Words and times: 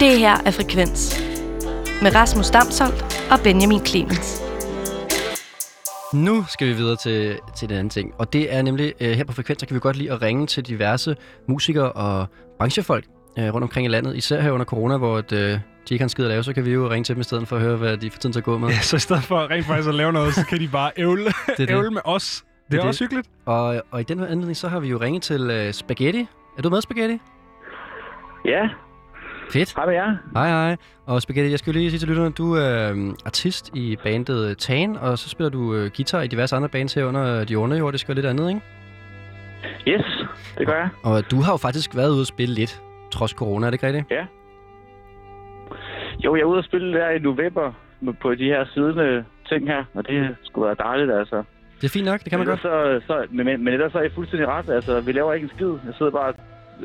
Det 0.00 0.18
her 0.18 0.36
er 0.46 0.50
Frekvens 0.50 1.22
med 2.02 2.14
Rasmus 2.14 2.50
Damsholdt 2.50 3.28
og 3.30 3.38
Benjamin 3.44 3.86
Clemens. 3.86 4.42
Nu 6.14 6.44
skal 6.48 6.68
vi 6.68 6.72
videre 6.72 6.96
til, 6.96 7.38
til 7.56 7.68
den 7.68 7.76
anden 7.76 7.90
ting, 7.90 8.14
og 8.18 8.32
det 8.32 8.54
er 8.54 8.62
nemlig, 8.62 8.94
øh, 9.00 9.10
her 9.10 9.24
på 9.24 9.32
Frekvens, 9.32 9.60
så 9.60 9.66
kan 9.66 9.74
vi 9.74 9.80
godt 9.80 9.96
lide 9.96 10.12
at 10.12 10.22
ringe 10.22 10.46
til 10.46 10.62
diverse 10.66 11.16
musikere 11.48 11.92
og 11.92 12.26
branchefolk 12.58 13.04
øh, 13.38 13.54
rundt 13.54 13.62
omkring 13.62 13.86
i 13.86 13.88
landet, 13.88 14.16
især 14.16 14.40
her 14.40 14.50
under 14.50 14.64
corona, 14.66 14.96
hvor 14.96 15.18
et, 15.18 15.32
øh, 15.32 15.38
de 15.38 15.58
ikke 15.90 16.02
har 16.02 16.04
en 16.06 16.08
skid 16.08 16.24
at 16.24 16.30
lave, 16.30 16.42
så 16.44 16.52
kan 16.52 16.64
vi 16.64 16.70
jo 16.70 16.90
ringe 16.90 17.04
til 17.04 17.14
dem 17.14 17.20
i 17.20 17.24
stedet 17.24 17.48
for 17.48 17.56
at 17.56 17.62
høre, 17.62 17.76
hvad 17.76 17.96
de 17.96 18.10
får 18.10 18.18
tiden 18.18 18.32
til 18.32 18.40
at 18.40 18.44
gå 18.44 18.58
med. 18.58 18.68
Ja, 18.68 18.80
så 18.80 18.96
i 18.96 18.98
stedet 18.98 19.22
for 19.22 19.50
rent 19.50 19.66
faktisk 19.66 19.88
at 19.88 19.94
lave 19.94 20.12
noget, 20.12 20.34
så 20.34 20.46
kan 20.46 20.60
de 20.60 20.68
bare 20.68 20.90
ævle, 20.96 21.24
det 21.30 21.32
er 21.48 21.54
det. 21.56 21.70
ævle 21.70 21.90
med 21.90 22.00
os. 22.04 22.44
Det, 22.46 22.72
det 22.72 22.76
er 22.78 22.80
det. 22.82 22.88
også 22.88 23.04
hyggeligt. 23.04 23.28
Og, 23.46 23.82
og 23.90 24.00
i 24.00 24.04
den 24.04 24.18
her 24.18 24.26
anledning, 24.26 24.56
så 24.56 24.68
har 24.68 24.80
vi 24.80 24.88
jo 24.88 25.00
ringet 25.00 25.22
til 25.22 25.50
øh, 25.50 25.72
Spaghetti. 25.72 26.26
Er 26.58 26.62
du 26.62 26.70
med, 26.70 26.80
Spaghetti? 26.80 27.18
Ja, 28.44 28.68
Fedt. 29.52 29.74
hej 29.76 29.86
med 29.86 29.94
jer. 29.94 30.16
Hej, 30.34 30.48
hej. 30.48 30.76
Og 31.06 31.22
Spaghetti, 31.22 31.50
jeg 31.50 31.58
skal 31.58 31.72
lige 31.72 31.90
sige 31.90 32.00
til 32.00 32.08
lytterne, 32.08 32.30
du 32.30 32.54
er 32.54 32.92
øh, 32.92 33.14
artist 33.26 33.70
i 33.74 33.96
bandet 34.04 34.58
Tan, 34.58 34.96
og 34.96 35.18
så 35.18 35.28
spiller 35.28 35.50
du 35.50 35.74
øh, 35.74 35.90
guitar 35.96 36.22
i 36.22 36.26
diverse 36.26 36.56
andre 36.56 36.68
bands 36.68 36.94
her 36.94 37.04
under 37.04 37.44
De 37.44 37.58
Underjordiske 37.58 38.10
og 38.12 38.14
lidt 38.14 38.26
andet, 38.26 38.48
ikke? 38.48 38.60
Yes, 39.88 40.04
det 40.58 40.66
gør 40.66 40.74
jeg. 40.74 40.88
Og 41.04 41.30
du 41.30 41.40
har 41.40 41.52
jo 41.52 41.56
faktisk 41.56 41.96
været 41.96 42.10
ude 42.10 42.20
at 42.20 42.26
spille 42.26 42.54
lidt, 42.54 42.82
trods 43.10 43.30
corona, 43.30 43.66
er 43.66 43.70
det 43.70 43.74
ikke 43.74 43.86
rigtigt? 43.86 44.12
Jo, 46.24 46.34
jeg 46.36 46.42
er 46.42 46.46
ude 46.46 46.58
og 46.58 46.64
spille 46.64 46.98
der 46.98 47.10
i 47.10 47.18
november 47.18 47.72
på 48.22 48.34
de 48.34 48.44
her 48.44 48.64
siddende 48.74 49.24
ting 49.48 49.66
her, 49.66 49.84
og 49.94 50.06
det 50.08 50.36
skulle 50.42 50.66
være 50.66 50.76
dejligt, 50.78 51.12
altså. 51.12 51.42
Det 51.80 51.84
er 51.84 51.88
fint 51.88 52.06
nok, 52.06 52.20
det 52.24 52.30
kan 52.30 52.38
man 52.38 52.48
men 52.48 52.52
godt. 52.52 52.62
Så, 52.62 53.00
så, 53.06 53.26
men, 53.30 53.46
men, 53.46 53.68
ellers 53.68 53.92
så 53.92 53.98
er 53.98 54.02
jeg 54.02 54.12
fuldstændig 54.12 54.48
ret. 54.48 54.68
Altså, 54.70 55.00
vi 55.00 55.12
laver 55.12 55.32
ikke 55.32 55.44
en 55.44 55.50
skid. 55.56 55.72
Jeg 55.86 55.94
sidder 55.98 56.12
bare 56.12 56.32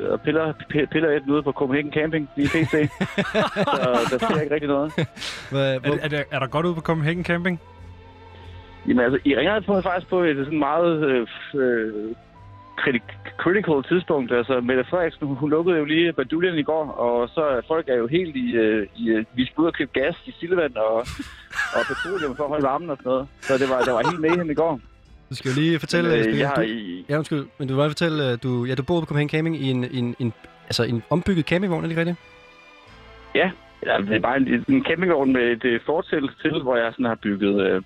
og 0.10 0.22
piller, 0.22 0.54
piller 0.92 1.10
et 1.10 1.24
ude 1.30 1.44
på 1.44 1.52
Copenhagen 1.52 1.92
Camping 1.94 2.30
i 2.38 2.46
PC. 2.48 2.72
så 3.76 4.08
der 4.12 4.18
sker 4.18 4.42
ikke 4.42 4.54
rigtig 4.54 4.68
noget. 4.70 4.94
Hvad, 5.52 5.76
Er, 5.76 5.80
hvor, 5.80 5.98
er, 6.02 6.08
der, 6.08 6.24
er 6.32 6.40
der 6.40 6.48
godt 6.48 6.66
ude 6.66 6.76
på 6.76 6.82
Copenhagen 6.82 7.24
Camping? 7.24 7.60
Jamen 8.88 9.04
altså, 9.04 9.20
I 9.26 9.36
ringer 9.36 9.60
på 9.60 9.74
mig 9.74 9.84
faktisk 9.84 10.10
på 10.10 10.20
et 10.24 10.36
sådan 10.36 10.60
meget 10.60 11.04
øh, 11.10 11.28
øh, 11.56 11.94
criti- 12.80 13.32
critical 13.38 13.84
tidspunkt. 13.90 14.32
Altså, 14.32 14.62
Mette 14.62 14.84
Frederiksen, 14.90 15.28
hun, 15.28 15.36
hun 15.38 15.50
lukkede 15.50 15.78
jo 15.78 15.86
lige 15.86 16.14
baduljen 16.14 16.56
i 16.60 16.64
går, 16.64 16.86
og 16.92 17.30
så 17.30 17.42
er 17.42 17.62
folk 17.68 17.90
er 17.90 17.96
jo 17.96 18.08
helt 18.08 18.36
i... 18.36 18.52
Øh, 18.56 18.88
i 18.96 19.10
øh, 19.10 19.26
vi 19.34 19.46
skal 19.46 19.62
ud 19.62 19.68
og 19.68 19.74
købe 19.74 19.92
gas 19.94 20.16
i 20.26 20.32
Silvand 20.40 20.76
og, 20.76 20.94
og 21.76 21.82
petroleum 21.88 22.36
for 22.36 22.44
at 22.44 22.50
holde 22.50 22.64
varmen 22.64 22.90
og 22.90 22.98
sådan 22.98 23.10
noget. 23.10 23.28
Så 23.42 23.58
det 23.58 23.70
var, 23.70 23.80
der 23.82 23.92
var 23.94 24.10
helt 24.10 24.22
med 24.22 24.30
hende 24.30 24.52
i 24.52 24.56
går. 24.56 24.80
Du 25.32 25.36
skal 25.36 25.50
jo 25.52 25.56
lige 25.62 25.80
fortælle, 25.80 26.10
Men, 26.10 26.20
øh, 26.20 26.20
øh, 26.20 26.24
Spaghetti, 26.24 26.42
jeg 26.42 26.50
har 26.50 26.56
du, 26.56 26.62
i, 26.62 27.06
ja, 27.10 27.18
undskyld, 27.18 27.46
men 27.58 27.68
du 27.68 27.74
vil 27.74 27.82
bare 27.82 27.90
fortælle, 27.90 28.24
at 28.24 28.44
du, 28.44 28.66
ja, 28.66 28.76
du 28.76 28.84
bor 28.84 29.00
på 29.00 29.06
Copenhagen 29.06 29.30
Camping 29.30 29.56
i 29.56 29.68
en, 29.76 29.84
en, 29.84 30.16
en, 30.20 30.34
altså 30.70 30.84
en 30.84 31.04
ombygget 31.10 31.46
campingvogn, 31.46 31.84
er 31.84 31.88
det 31.88 31.92
ikke 31.92 32.02
rigtigt? 32.02 32.20
Ja, 33.36 33.52
det 34.08 34.16
er 34.16 34.20
bare 34.20 34.38
en, 34.38 34.66
en 34.68 34.86
campingvogn 34.88 35.34
med 35.34 35.42
et 35.42 35.64
øh, 35.64 35.80
fortæl 35.86 36.30
til, 36.42 36.62
hvor 36.62 36.76
jeg 36.76 36.92
sådan 36.94 37.06
har 37.06 37.20
bygget 37.24 37.56
øh, 37.68 37.82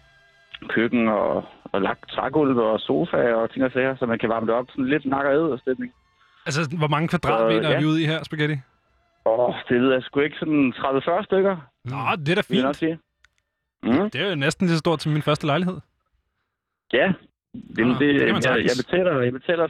køkken 0.70 1.08
og, 1.08 1.44
og 1.64 1.82
lagt 1.82 2.10
trægulv 2.10 2.58
og 2.58 2.80
sofa 2.80 3.34
og 3.34 3.52
ting 3.52 3.66
og 3.66 3.72
sager, 3.72 3.96
så 4.00 4.06
man 4.06 4.20
kan 4.20 4.30
varme 4.30 4.48
det 4.48 4.56
op. 4.56 4.68
Sådan 4.70 4.90
lidt 4.90 5.06
nakker 5.06 5.32
og 5.32 5.60
stemning. 5.60 5.94
Altså, 6.46 6.76
hvor 6.78 6.88
mange 6.88 7.08
kvadratmeter 7.08 7.70
er 7.70 7.74
ja. 7.74 7.80
vi 7.80 7.86
ude 7.86 8.02
i 8.04 8.06
her, 8.06 8.24
Spaghetti? 8.24 8.58
Åh, 9.26 9.54
det 9.70 9.82
ved 9.82 9.94
jeg 9.94 10.04
sgu 10.04 10.20
ikke. 10.20 10.38
Sådan 10.40 10.74
30-40 10.78 11.24
stykker, 11.24 11.58
Nå, 11.86 11.98
det 12.26 12.30
er 12.30 12.36
da 12.36 12.42
fint. 12.42 12.76
sige. 12.76 13.00
Mm. 13.84 14.10
Det 14.10 14.22
er 14.22 14.30
jo 14.30 14.36
næsten 14.36 14.68
lige 14.68 14.76
så 14.76 14.80
stort 14.80 15.02
som 15.02 15.12
min 15.12 15.22
første 15.22 15.46
lejlighed. 15.46 15.78
Ja, 16.94 17.14
Jamen, 17.78 17.94
Ah, 17.94 18.00
det, 18.00 18.08
det 18.16 18.22
jeg, 18.22 18.58
jeg, 18.70 18.78
betaler, 18.86 19.22
jeg 19.22 19.34
betaler 19.34 19.68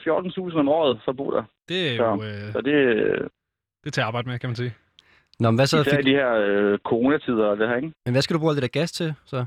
14.000 0.52 0.60
om 0.60 0.70
året 0.70 1.00
for 1.06 1.12
at 1.12 1.18
bo 1.18 1.32
der. 1.32 1.44
Det 1.70 1.80
er 1.92 1.98
Så, 1.98 2.04
jo 2.04 2.24
øh, 2.24 2.52
Så 2.54 2.62
det 2.62 2.74
øh, 2.74 3.18
det 3.84 3.88
er 3.88 3.92
til 3.92 4.02
at 4.02 4.08
arbejde 4.08 4.30
med, 4.30 4.40
kan 4.40 4.50
man 4.50 4.56
sige. 4.56 4.74
Nå, 5.40 5.52
men 5.52 5.58
hvad 5.58 5.68
så? 5.68 5.82
især 5.82 5.92
i 5.94 5.96
Fik, 5.96 6.06
de 6.06 6.12
her 6.12 6.32
øh, 6.34 6.80
coronatider 6.80 7.46
og 7.46 7.58
det 7.58 7.68
her, 7.70 7.76
ikke? 7.76 7.92
men 8.06 8.14
hvad 8.14 8.22
skal 8.22 8.34
du 8.34 8.40
bruge 8.40 8.52
alt 8.52 8.62
det 8.62 8.74
der 8.74 8.80
gas 8.80 8.92
til, 8.92 9.14
så? 9.26 9.46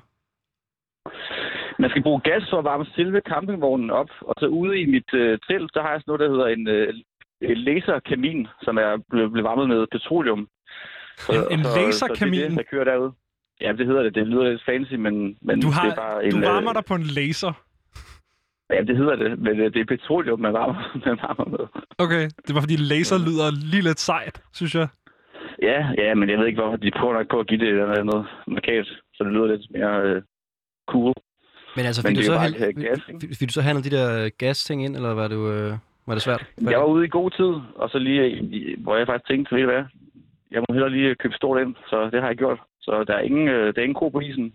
Man 1.79 1.91
skal 1.91 2.03
bruge 2.03 2.21
gas 2.21 2.43
for 2.51 2.59
at 2.59 2.65
varme 2.65 2.87
selve 2.97 3.21
campingvognen 3.29 3.91
op, 3.91 4.11
og 4.21 4.35
så 4.39 4.47
ude 4.47 4.81
i 4.81 4.87
mit 4.87 5.15
øh, 5.15 5.39
telt, 5.49 5.71
der 5.75 5.83
har 5.83 5.91
jeg 5.93 6.01
sådan 6.01 6.11
noget, 6.13 6.21
der 6.21 6.31
hedder 6.35 6.47
en, 6.57 6.69
øh, 6.69 6.95
laserkamin, 7.67 8.47
som 8.63 8.77
er 8.79 8.93
blevet 9.11 9.33
blevet 9.33 9.45
varmet 9.51 9.69
med 9.69 9.87
petroleum. 9.93 10.49
Så, 11.17 11.33
En- 11.33 11.59
en 11.59 11.65
så, 11.65 11.71
Så 11.71 11.79
det 11.79 11.87
laserkamin? 11.87 12.41
er 12.41 12.49
det, 12.49 12.57
der 12.59 12.63
kører 12.71 12.85
derude. 12.85 13.13
Ja, 13.61 13.73
det 13.73 13.87
hedder 13.87 14.03
det. 14.03 14.15
Det 14.15 14.27
lyder 14.27 14.51
lidt 14.51 14.65
fancy, 14.65 14.95
men, 14.95 15.15
men 15.43 15.61
Du, 15.61 15.69
har, 15.71 15.85
det 15.85 15.93
er 15.93 15.97
bare 15.97 16.25
en... 16.25 16.31
du 16.31 16.41
varmer 16.41 16.71
øh, 16.71 16.75
dig 16.75 16.85
på 16.85 16.95
en 16.95 17.03
laser. 17.03 17.53
Ja, 18.71 18.81
det 18.83 18.97
hedder 18.97 19.17
det, 19.17 19.39
men 19.39 19.61
øh, 19.61 19.73
det 19.75 19.81
er 19.81 19.85
petroleum, 19.85 20.41
man 20.41 20.53
varmer, 20.53 20.83
man 21.07 21.19
varmer 21.23 21.49
med. 21.57 21.65
Okay, 21.99 22.25
det 22.47 22.55
var 22.55 22.61
fordi 22.61 22.77
laser 22.77 23.19
lyder 23.19 23.49
lige 23.73 23.83
lidt 23.83 24.01
sejt, 24.01 24.43
synes 24.55 24.75
jeg. 24.75 24.89
Ja, 25.63 25.81
ja, 25.99 26.15
men 26.15 26.31
jeg 26.31 26.39
ved 26.39 26.47
ikke, 26.47 26.61
hvorfor 26.61 26.77
de 26.77 26.91
prøver 26.99 27.15
nok 27.15 27.29
på 27.31 27.41
at 27.41 27.47
give 27.47 27.61
det 27.65 27.75
noget, 27.75 28.07
noget 28.07 28.27
markat, 28.47 28.87
så 29.15 29.25
det 29.25 29.33
lyder 29.33 29.47
lidt 29.47 29.67
mere 29.71 30.03
øh, 30.03 30.23
cool. 30.89 31.15
Men 31.77 31.87
altså, 31.87 32.03
Men 32.05 32.09
fik 32.09 32.17
du, 32.17 32.21
det 32.21 32.29
er 32.29 32.33
så 32.33 32.39
hand, 32.39 32.55
ikke 32.69 32.83
gas, 32.89 33.01
fik, 33.07 33.37
fik 33.39 33.49
du 33.49 33.53
så 33.53 33.63
handlet 33.63 33.85
de 33.85 33.97
der 33.97 34.25
øh, 34.25 34.31
gas-ting 34.39 34.85
ind, 34.85 34.97
eller 34.97 35.15
var, 35.15 35.29
du, 35.29 35.41
øh, 35.53 35.73
var 36.07 36.15
det 36.15 36.23
svært? 36.23 36.47
Jeg 36.61 36.79
var 36.79 36.85
ude 36.95 37.05
i 37.05 37.09
god 37.09 37.31
tid, 37.31 37.53
og 37.81 37.91
så 37.91 37.99
lige, 37.99 38.77
hvor 38.77 38.97
jeg 38.97 39.07
faktisk 39.07 39.29
tænkte, 39.29 39.55
ved 39.55 39.63
I 39.63 39.65
hvad, 39.65 39.85
jeg 40.51 40.61
må 40.61 40.67
hellere 40.73 40.91
lige 40.91 41.15
købe 41.15 41.35
stort 41.35 41.63
ind, 41.63 41.75
så 41.91 42.11
det 42.13 42.21
har 42.21 42.29
jeg 42.29 42.37
gjort. 42.37 42.59
Så 42.81 43.05
der 43.07 43.15
er 43.15 43.21
ingen, 43.21 43.49
øh, 43.49 43.75
der 43.75 43.81
er 43.81 43.85
ingen 43.85 44.01
ko 44.03 44.09
på 44.09 44.21
isen 44.21 44.53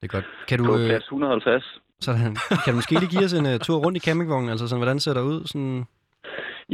Det 0.00 0.04
er 0.08 0.12
godt. 0.16 0.26
Kan 0.48 0.58
du, 0.58 0.64
øh, 0.64 0.86
plads 0.90 1.04
150. 1.04 1.80
sådan, 2.00 2.36
kan 2.64 2.70
du 2.72 2.76
måske 2.80 2.94
lige 3.00 3.12
give 3.14 3.24
os 3.28 3.36
en 3.40 3.46
uh, 3.52 3.58
tur 3.66 3.78
rundt 3.84 3.96
i 3.98 4.06
campingvognen? 4.06 4.50
Altså, 4.50 4.64
sådan, 4.68 4.82
hvordan 4.82 5.00
ser 5.00 5.14
der 5.14 5.22
ud? 5.32 5.40
Sådan... 5.50 5.84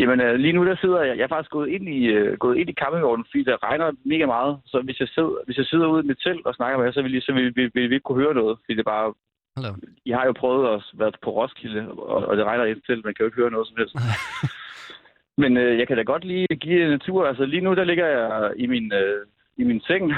Jamen 0.01 0.21
øh, 0.21 0.35
lige 0.35 0.53
nu 0.53 0.67
der 0.67 0.77
sidder 0.77 1.01
jeg, 1.03 1.17
jeg 1.19 1.25
er 1.25 1.35
faktisk 1.35 1.51
gået 1.51 1.69
ind 1.69 1.89
i, 1.89 2.01
øh, 2.17 2.39
gået 2.39 2.57
ind 2.61 2.69
i 2.71 2.79
campingvognen, 2.81 3.27
fordi 3.31 3.45
der 3.45 3.65
regner 3.69 3.87
mega 4.13 4.27
meget. 4.27 4.53
Så 4.67 4.77
hvis 4.87 5.01
jeg 5.01 5.09
sidder, 5.09 5.45
hvis 5.47 5.59
jeg 5.59 5.67
sidder 5.67 5.87
ude 5.87 6.05
i 6.05 6.07
mit 6.07 6.21
telt 6.25 6.47
og 6.47 6.55
snakker 6.55 6.77
med 6.79 6.87
jer, 6.87 6.93
så 6.93 7.03
vil, 7.03 7.15
I, 7.15 7.21
så 7.21 7.33
vil, 7.33 7.57
vil, 7.57 7.71
vil 7.75 7.91
vi 7.91 7.95
ikke 7.95 8.05
kunne 8.09 8.23
høre 8.23 8.35
noget. 8.35 8.59
Fordi 8.61 8.73
det 8.77 8.85
er 8.87 8.93
bare, 8.95 9.07
op. 9.09 9.77
I 10.05 10.11
har 10.11 10.25
jo 10.27 10.33
prøvet 10.33 10.75
at 10.75 10.83
være 10.95 11.13
på 11.23 11.31
Roskilde, 11.31 11.89
og, 11.89 12.27
og 12.29 12.37
det 12.37 12.45
regner 12.45 12.65
ind 12.65 12.81
til, 12.87 13.05
man 13.05 13.15
kan 13.15 13.23
jo 13.23 13.27
ikke 13.29 13.41
høre 13.43 13.51
noget 13.51 13.69
som 13.69 13.77
helst. 13.77 13.95
Men 15.43 15.57
øh, 15.57 15.79
jeg 15.79 15.87
kan 15.89 15.97
da 15.97 16.03
godt 16.03 16.25
lige 16.25 16.47
give 16.47 16.93
en 16.93 17.01
tur. 17.01 17.27
Altså 17.27 17.45
lige 17.45 17.65
nu, 17.65 17.75
der 17.75 17.85
ligger 17.85 18.07
jeg 18.07 18.53
i 18.57 18.67
min, 18.67 18.93
øh, 18.93 19.27
i 19.57 19.65
min 19.65 19.81
seng, 19.81 20.13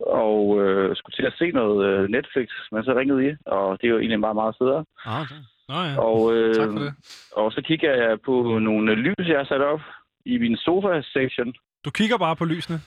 og 0.00 0.60
øh, 0.62 0.96
skulle 0.96 1.14
til 1.16 1.26
at 1.26 1.34
se 1.38 1.50
noget 1.50 1.86
øh, 1.86 2.08
Netflix, 2.08 2.48
men 2.72 2.84
så 2.84 2.94
ringede 2.94 3.28
I, 3.28 3.36
og 3.46 3.78
det 3.80 3.86
er 3.86 3.90
jo 3.90 3.98
egentlig 3.98 4.20
meget, 4.20 4.36
meget 4.36 4.56
federe. 4.58 4.84
Ah, 5.04 5.20
okay. 5.22 5.40
Nå 5.68 5.74
ja, 5.74 6.00
Og, 6.00 6.34
øh, 6.34 6.54
tak 6.54 6.68
for 6.72 6.78
det. 6.78 6.94
og 7.32 7.52
så 7.52 7.62
kigger 7.68 7.94
jeg 7.94 8.20
på 8.20 8.58
nogle 8.58 8.94
lys, 8.94 9.28
jeg 9.28 9.38
har 9.38 9.44
sat 9.44 9.60
op 9.60 9.80
i 10.24 10.38
min 10.38 10.56
sofa-section. 10.56 11.54
Du 11.84 11.90
kigger 11.90 12.18
bare 12.18 12.36
på 12.36 12.44
lysene. 12.44 12.78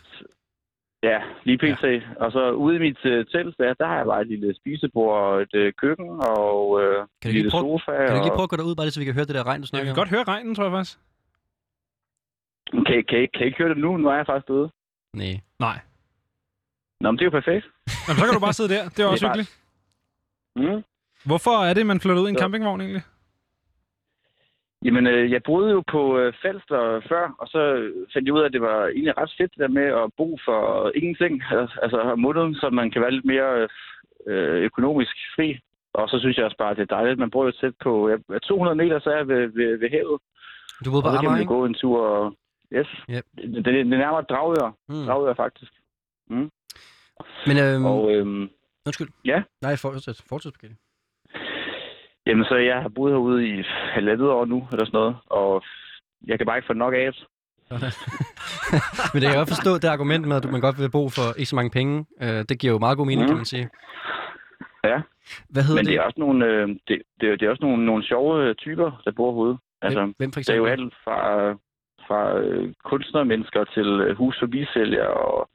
Ja, 1.03 1.19
lige 1.43 1.57
pt. 1.57 1.83
Ja. 1.83 2.01
Og 2.15 2.31
så 2.31 2.51
ude 2.51 2.75
i 2.75 2.79
mit 2.79 3.05
øh, 3.05 3.25
telt, 3.25 3.57
der, 3.57 3.73
der 3.73 3.87
har 3.87 3.97
jeg 3.97 4.05
bare 4.05 4.21
et 4.21 4.27
lille 4.27 4.55
spisebord 4.55 5.17
og 5.23 5.41
et 5.41 5.53
øh, 5.53 5.73
køkken 5.81 6.09
og 6.09 6.81
øh, 6.83 6.95
Kan 7.21 7.31
du 7.31 7.35
lille 7.35 7.51
prøve- 7.51 7.63
sofa. 7.79 7.91
Kan 7.97 8.07
du 8.07 8.13
ikke 8.13 8.25
lige 8.25 8.31
og... 8.31 8.35
prøve 8.37 8.43
at 8.43 8.49
gå 8.49 8.57
derud, 8.57 8.75
bare 8.75 8.85
lige 8.85 8.91
så 8.93 8.99
vi 8.99 9.05
kan 9.05 9.13
høre 9.13 9.25
det 9.25 9.35
der 9.35 9.47
regn, 9.47 9.61
du 9.61 9.63
Jeg 9.63 9.67
snakker 9.67 9.85
kan 9.85 9.91
om? 9.91 10.01
godt 10.01 10.09
høre 10.15 10.23
regnen, 10.23 10.55
tror 10.55 10.63
jeg 10.63 10.71
faktisk. 10.77 10.99
Kan, 12.87 13.03
kan, 13.09 13.19
I- 13.23 13.31
kan 13.33 13.41
I 13.41 13.45
ikke 13.45 13.57
høre 13.57 13.69
det 13.69 13.77
nu? 13.77 13.97
Nu 13.97 14.07
er 14.09 14.15
jeg 14.15 14.25
faktisk 14.25 14.49
ude. 14.49 14.69
Nej. 15.13 15.35
Nej. 15.59 15.77
Nå, 17.01 17.11
men 17.11 17.17
det 17.17 17.21
er 17.21 17.29
jo 17.31 17.37
perfekt. 17.39 17.65
Jamen, 18.07 18.19
så 18.19 18.25
kan 18.25 18.33
du 18.33 18.39
bare 18.47 18.53
sidde 18.53 18.73
der. 18.75 18.83
Det 18.89 18.99
er 18.99 19.07
også 19.13 19.25
bare- 19.25 19.37
hyggeligt. 19.37 19.57
Mm. 20.75 20.83
Hvorfor 21.25 21.55
er 21.69 21.73
det, 21.73 21.85
man 21.85 21.99
flytter 21.99 22.21
ud 22.21 22.27
i 22.27 22.29
en 22.29 22.37
Så- 22.37 22.41
campingvogn 22.43 22.81
egentlig? 22.81 23.01
Jamen, 24.85 25.07
øh, 25.07 25.31
jeg 25.31 25.41
boede 25.43 25.71
jo 25.71 25.83
på 25.91 26.17
øh, 26.19 26.33
Falster 26.41 27.01
før, 27.09 27.35
og 27.39 27.47
så 27.47 27.61
fandt 28.13 28.25
jeg 28.27 28.33
ud 28.33 28.41
af, 28.41 28.45
at 28.45 28.53
det 28.53 28.61
var 28.61 28.87
egentlig 28.87 29.17
ret 29.17 29.33
fedt 29.37 29.51
det 29.51 29.59
der 29.59 29.67
med 29.67 29.87
at 30.03 30.09
bo 30.17 30.37
for 30.45 30.91
ingenting. 30.95 31.43
Altså, 31.51 31.79
altså 31.83 32.15
måneden, 32.15 32.55
så 32.55 32.69
man 32.69 32.91
kan 32.91 33.01
være 33.01 33.11
lidt 33.11 33.25
mere 33.25 33.67
øh, 34.27 34.57
økonomisk 34.69 35.15
fri. 35.35 35.59
Og 35.93 36.09
så 36.09 36.19
synes 36.19 36.37
jeg 36.37 36.45
også 36.45 36.57
bare, 36.57 36.71
at 36.71 36.77
det 36.77 36.83
er 36.91 36.95
dejligt. 36.95 37.19
Man 37.19 37.31
bor 37.31 37.45
jo 37.45 37.51
tæt 37.51 37.73
på 37.83 38.09
ja, 38.09 38.15
200 38.39 38.75
meter, 38.75 38.99
så 38.99 39.09
er 39.09 39.17
jeg 39.17 39.27
ved, 39.27 39.41
ved, 39.59 39.77
ved 39.79 39.89
havet. 39.89 40.19
Du 40.85 40.91
boede 40.91 41.03
på 41.03 41.09
så 41.09 41.17
kan 41.19 41.27
Amager, 41.27 41.37
man 41.37 41.53
gå 41.55 41.65
en 41.65 41.73
tur. 41.73 41.99
Og... 42.07 42.35
Yes. 42.73 42.87
Yep. 43.09 43.25
Det, 43.37 43.55
det, 43.55 43.65
det 43.65 43.79
er 43.79 43.83
nærmere 43.83 44.21
Dragør. 44.21 44.69
Mm. 44.89 45.05
Dragør, 45.07 45.33
faktisk. 45.33 45.71
Men, 47.47 47.57
øhm, 47.57 47.85
Og 47.85 48.11
øhm, 48.11 48.49
undskyld. 48.85 49.07
ja. 49.25 49.43
Nej, 49.61 49.75
fortsæt. 49.75 50.21
Fortsæt, 50.29 50.53
Spaghetti. 50.55 50.77
jamen, 52.27 52.45
så 52.45 52.55
jeg 52.55 52.81
har 52.81 52.89
boet 52.89 53.11
herude 53.13 53.47
i 53.47 53.63
halvandet 53.93 54.29
år 54.29 54.45
nu, 54.45 54.67
eller 54.71 54.85
sådan 54.85 54.97
noget. 54.99 55.15
Og 55.25 55.63
jeg 56.27 56.37
kan 56.37 56.45
bare 56.47 56.57
ikke 56.57 56.67
få 56.67 56.73
nok 56.73 56.93
af 56.93 57.13
det. 57.13 57.27
Men 59.13 59.17
det 59.21 59.27
kan 59.27 59.31
jeg 59.33 59.41
godt 59.41 59.49
forstå, 59.55 59.73
det 59.75 59.83
argument 59.87 60.27
med, 60.27 60.35
at 60.35 60.51
man 60.51 60.61
godt 60.61 60.79
vil 60.79 60.91
bo 60.91 61.09
for 61.09 61.27
ikke 61.37 61.49
så 61.49 61.55
mange 61.55 61.71
penge. 61.71 62.05
Øh, 62.21 62.41
det 62.49 62.59
giver 62.59 62.73
jo 62.73 62.79
meget 62.79 62.97
god 62.97 63.05
mening, 63.05 63.21
Mm. 63.25 63.27
kan 63.27 63.35
man 63.43 63.45
sige. 63.45 63.69
Ja. 64.83 64.97
Hvad 65.49 65.63
hedder 65.63 65.79
Men 65.81 65.85
det 65.85 65.91
det? 65.91 65.97
er 65.99 66.01
også 66.01 66.19
nogle, 66.19 66.45
øh, 66.45 66.67
det, 66.87 67.01
det, 67.21 67.29
er- 67.31 67.35
det 67.37 67.43
er 67.45 67.49
også 67.49 67.63
nogle, 67.65 67.85
nogle 67.85 68.03
sjove 68.03 68.43
øh, 68.43 68.55
typer, 68.55 69.01
der 69.05 69.11
bor 69.11 69.31
herude. 69.31 69.57
Altså, 69.81 70.13
Hvem, 70.17 70.31
for 70.31 70.41
der 70.41 70.53
er 70.53 70.57
jo 70.57 70.65
eksempel? 70.65 70.85
alt 70.85 70.93
fra, 71.03 71.19
fra 72.07 72.37
øh, 72.39 72.73
kunstnermennesker 72.83 73.63
til 73.63 73.87
øh, 73.87 74.17
hus- 74.17 74.41
og 74.41 74.49
og, 75.07 75.49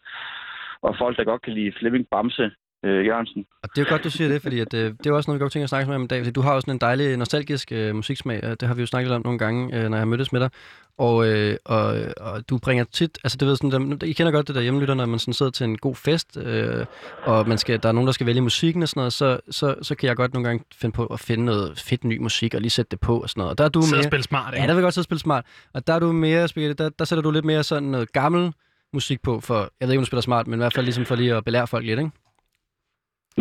og 0.87 0.93
folk, 1.03 1.17
der 1.19 1.25
godt 1.25 1.43
kan 1.43 1.53
lide 1.53 1.73
Flemming 1.79 2.05
Bamse. 2.13 2.51
øh, 2.85 3.07
Jørgensen. 3.07 3.45
Og 3.63 3.69
det 3.71 3.79
er 3.79 3.85
jo 3.87 3.91
godt, 3.91 4.05
du 4.05 4.11
siger 4.11 4.29
det, 4.29 4.43
fordi 4.43 4.61
at, 4.61 4.75
øh, 4.75 4.85
det 4.99 5.07
er 5.07 5.13
også 5.13 5.31
noget, 5.31 5.41
vi 5.41 5.45
godt 5.45 5.53
tænker 5.53 5.65
at 5.65 5.69
snakke 5.69 5.89
med 5.89 5.97
om 5.97 6.03
i 6.03 6.07
dag. 6.07 6.21
Fordi 6.21 6.33
du 6.33 6.41
har 6.41 6.53
også 6.55 6.67
sådan 6.67 6.77
en 6.77 6.81
dejlig 6.81 7.17
nostalgisk 7.17 7.73
øh, 7.73 7.95
musiksmag, 7.95 8.45
og 8.45 8.61
det 8.61 8.69
har 8.69 8.75
vi 8.75 8.83
jo 8.83 8.87
snakket 8.87 9.13
om 9.13 9.23
nogle 9.25 9.39
gange, 9.39 9.77
øh, 9.77 9.83
når 9.83 9.97
jeg 9.97 10.01
har 10.01 10.05
mødtes 10.05 10.33
med 10.33 10.41
dig. 10.41 10.51
Og, 10.99 11.29
øh, 11.29 11.57
og, 11.65 11.97
og 12.17 12.49
du 12.51 12.59
bringer 12.59 12.85
tit, 12.93 13.19
altså 13.25 13.39
det 13.39 13.49
ved 13.49 13.57
sådan, 13.57 13.91
der, 14.01 14.07
I 14.07 14.13
kender 14.13 14.33
godt 14.33 14.47
det 14.49 14.55
der 14.55 14.61
hjemmelytter, 14.61 14.95
når 14.95 15.07
man 15.07 15.19
sådan 15.19 15.35
sidder 15.35 15.53
til 15.53 15.65
en 15.65 15.79
god 15.79 15.95
fest, 15.95 16.37
øh, 16.37 16.87
og 17.23 17.49
man 17.49 17.59
skal, 17.59 17.83
der 17.83 17.89
er 17.89 17.93
nogen, 17.93 18.07
der 18.07 18.13
skal 18.13 18.27
vælge 18.27 18.41
musikken 18.41 18.83
og 18.83 18.89
sådan 18.89 19.01
noget, 19.01 19.13
så, 19.13 19.41
så, 19.51 19.75
så 19.83 19.95
kan 19.95 20.09
jeg 20.09 20.17
godt 20.17 20.35
nogle 20.35 20.49
gange 20.49 20.65
finde 20.75 20.93
på 20.93 21.07
at 21.07 21.21
finde 21.21 21.45
noget 21.45 21.79
fedt 21.79 22.05
ny 22.05 22.19
musik 22.19 22.55
og 22.55 22.61
lige 22.61 22.71
sætte 22.71 22.91
det 22.91 23.01
på 23.01 23.21
og 23.21 23.29
sådan 23.29 23.41
noget. 23.41 23.51
Og 23.51 23.59
der 23.59 23.65
er 23.65 23.69
du 23.69 23.83
Sidde 23.83 23.95
og 23.95 23.97
mere, 23.97 24.03
spille 24.03 24.23
smart, 24.23 24.55
ikke? 24.55 24.63
Ja, 24.63 24.67
der 24.67 24.75
vil 24.75 24.81
jeg 24.81 24.85
godt 24.85 24.95
sidde 24.95 25.03
og 25.03 25.05
spille 25.05 25.21
smart. 25.21 25.45
Og 25.75 25.87
der 25.87 25.93
er 25.93 25.99
du 25.99 26.13
mere, 26.13 26.49
Spaghetti, 26.49 26.83
der, 26.83 26.89
der 26.99 27.05
sætter 27.05 27.23
du 27.23 27.31
lidt 27.31 27.45
mere 27.45 27.63
sådan 27.63 27.89
noget 27.89 28.13
gammel 28.13 28.53
musik 29.01 29.21
på, 29.29 29.33
for 29.49 29.59
jeg 29.79 29.85
ved 29.85 29.93
ikke, 29.93 30.03
om 30.03 30.07
du 30.07 30.13
spiller 30.13 30.29
smart, 30.31 30.47
men 30.47 30.59
i 30.59 30.63
hvert 30.63 30.77
fald 30.77 30.87
ligesom 30.87 31.07
for 31.09 31.17
lige 31.17 31.35
at 31.37 31.45
belære 31.49 31.73
folk 31.75 31.85
lidt, 31.87 32.01
ikke? 32.03 32.15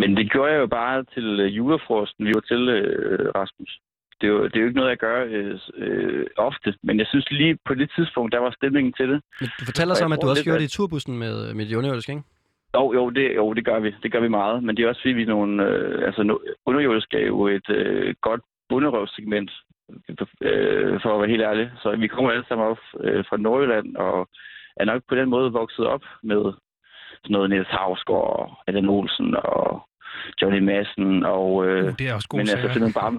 Men 0.02 0.10
det 0.18 0.26
gjorde 0.32 0.52
jeg 0.54 0.60
jo 0.60 0.68
bare 0.68 0.98
til 1.16 1.28
øh, 1.44 1.58
julefrosten, 1.58 2.26
vi 2.28 2.32
var 2.38 2.46
til, 2.52 2.62
øh, 2.70 3.32
Rasmus. 3.40 3.72
Det 4.22 4.28
er, 4.28 4.32
jo, 4.32 4.44
det 4.44 4.56
er 4.56 4.60
jo 4.60 4.68
ikke 4.68 4.80
noget, 4.80 4.90
jeg 4.90 4.98
gør 4.98 5.20
øh, 5.36 5.60
øh, 5.84 6.26
ofte, 6.38 6.70
men 6.84 7.00
jeg 7.00 7.08
synes 7.08 7.32
lige 7.32 7.58
på 7.66 7.74
det 7.74 7.92
tidspunkt, 7.96 8.34
der 8.34 8.40
var 8.40 8.52
stemningen 8.60 8.94
til 8.94 9.08
det. 9.12 9.20
Men 9.42 9.50
du 9.60 9.66
fortæller 9.66 9.94
så 9.94 10.06
om, 10.06 10.12
at 10.12 10.22
du 10.22 10.28
også 10.30 10.40
lidt, 10.40 10.46
gjorde 10.46 10.60
det 10.60 10.74
i 10.74 10.76
turbussen 10.78 11.18
med, 11.24 11.54
med 11.54 11.66
de 11.66 11.78
underjordiske, 11.78 12.12
ikke? 12.12 12.24
Jo, 12.76 12.94
jo, 12.94 13.10
det, 13.10 13.36
jo, 13.36 13.54
det 13.54 13.66
gør 13.66 13.80
vi. 13.80 13.96
Det 14.04 14.12
gør 14.12 14.20
vi 14.20 14.28
meget. 14.28 14.64
Men 14.64 14.78
det 14.78 14.84
er 14.84 14.90
også 14.90 15.02
fordi, 15.02 15.14
vi 15.14 15.22
er 15.22 15.34
nogle... 15.36 15.64
Øh, 15.64 16.08
altså, 16.08 16.24
no, 16.24 16.36
er 16.66 17.26
jo 17.28 17.48
et 17.48 17.70
øh, 17.70 18.16
godt 18.22 18.42
bunderøvssegment, 18.70 19.52
øh, 20.42 21.02
for 21.02 21.10
at 21.14 21.20
være 21.22 21.34
helt 21.34 21.48
ærlig. 21.50 21.72
Så 21.82 21.96
vi 21.96 22.08
kommer 22.08 22.32
alle 22.32 22.46
sammen 22.48 22.68
op 22.68 22.80
øh, 23.04 23.26
fra 23.30 23.38
Nordjylland, 23.38 23.96
og 23.96 24.30
er 24.78 24.86
nok 24.86 25.02
på 25.10 25.16
den 25.16 25.30
måde 25.30 25.52
vokset 25.52 25.86
op 25.86 26.04
med 26.24 26.42
sådan 27.24 27.34
noget 27.36 27.50
Niels 27.50 27.68
Havsgaard, 27.68 28.30
og 28.40 28.58
Allan 28.68 28.90
Olsen 28.90 29.36
og 29.36 29.90
Johnny 30.42 30.60
Madsen, 30.60 31.26
og... 31.26 31.68
Øh, 31.68 31.84
Uh, 31.86 31.92
det 32.00 32.10
er 32.10 32.14
også 32.14 32.28
god 32.28 32.38
men 32.38 32.42
altså, 32.42 32.56
sager. 32.56 32.74
simpelthen 32.74 33.02
Bam, 33.02 33.16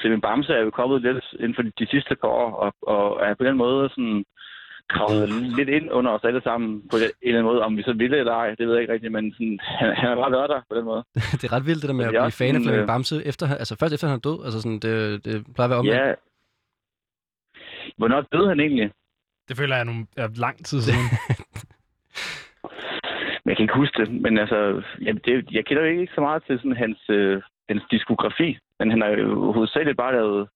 simpelthen 0.00 0.20
Bamse 0.20 0.52
er 0.52 0.62
jo 0.66 0.70
kommet 0.70 1.02
lidt 1.02 1.24
inden 1.32 1.54
for 1.54 1.62
de, 1.62 1.86
sidste 1.90 2.14
par 2.20 2.28
år, 2.28 2.50
og, 2.64 2.72
og 2.94 3.26
er 3.26 3.34
på 3.34 3.44
den 3.44 3.56
måde 3.56 3.88
sådan 3.88 4.24
kravlet 4.94 5.28
lidt 5.58 5.68
ind 5.68 5.86
under 5.90 6.10
os 6.10 6.24
alle 6.24 6.42
sammen 6.42 6.88
på 6.90 6.96
en 6.96 7.02
eller 7.02 7.38
anden 7.38 7.52
måde. 7.52 7.62
Om 7.62 7.76
vi 7.76 7.82
så 7.82 7.92
ville 7.92 8.18
eller 8.18 8.32
ej, 8.32 8.54
det 8.58 8.66
ved 8.66 8.74
jeg 8.74 8.82
ikke 8.82 8.92
rigtigt, 8.92 9.12
men 9.12 9.32
sådan, 9.32 9.58
han, 9.62 9.88
han 10.00 10.08
har 10.08 10.16
bare 10.16 10.32
været 10.32 10.50
der 10.50 10.60
på 10.70 10.74
den 10.76 10.84
måde. 10.84 11.02
det 11.38 11.44
er 11.44 11.52
ret 11.52 11.66
vildt, 11.66 11.82
det 11.82 11.88
der 11.88 11.94
med 12.00 12.04
at 12.04 12.10
blive 12.10 12.38
fan 12.42 12.56
af 12.56 12.60
Flemming 12.62 12.82
øh, 12.82 12.86
Bamse, 12.86 13.24
efter, 13.30 13.46
altså 13.62 13.76
først 13.80 13.94
efter 13.94 14.06
han 14.08 14.16
er 14.16 14.26
død. 14.28 14.38
Altså 14.44 14.58
sådan, 14.62 14.80
det, 14.86 15.24
det 15.24 15.34
plejer 15.54 15.68
at 15.68 15.70
være 15.70 15.78
omvendt. 15.78 15.98
Ja. 15.98 16.14
Hvornår 17.98 18.20
døde 18.32 18.48
han 18.48 18.60
egentlig? 18.60 18.90
Det 19.48 19.56
føler 19.56 19.76
jeg 19.76 19.84
nogle, 19.84 20.06
er 20.16 20.28
lang 20.36 20.64
tid 20.64 20.80
siden. 20.82 21.00
Men 23.44 23.50
jeg 23.50 23.56
kan 23.56 23.64
ikke 23.64 23.76
huske 23.82 24.02
det. 24.02 24.20
Men 24.24 24.38
altså, 24.38 24.82
jamen, 25.02 25.20
det, 25.24 25.32
jeg 25.50 25.64
kender 25.66 25.82
jo 25.82 25.88
ikke 26.00 26.12
så 26.14 26.20
meget 26.20 26.42
til 26.46 26.58
sådan 26.58 26.76
hans, 26.76 26.98
øh, 27.10 27.42
hans 27.68 27.82
diskografi. 27.90 28.58
Men 28.78 28.90
han 28.90 29.00
har 29.00 29.08
jo 29.08 29.52
hovedsageligt 29.52 29.96
bare 29.96 30.12
lavet 30.12 30.48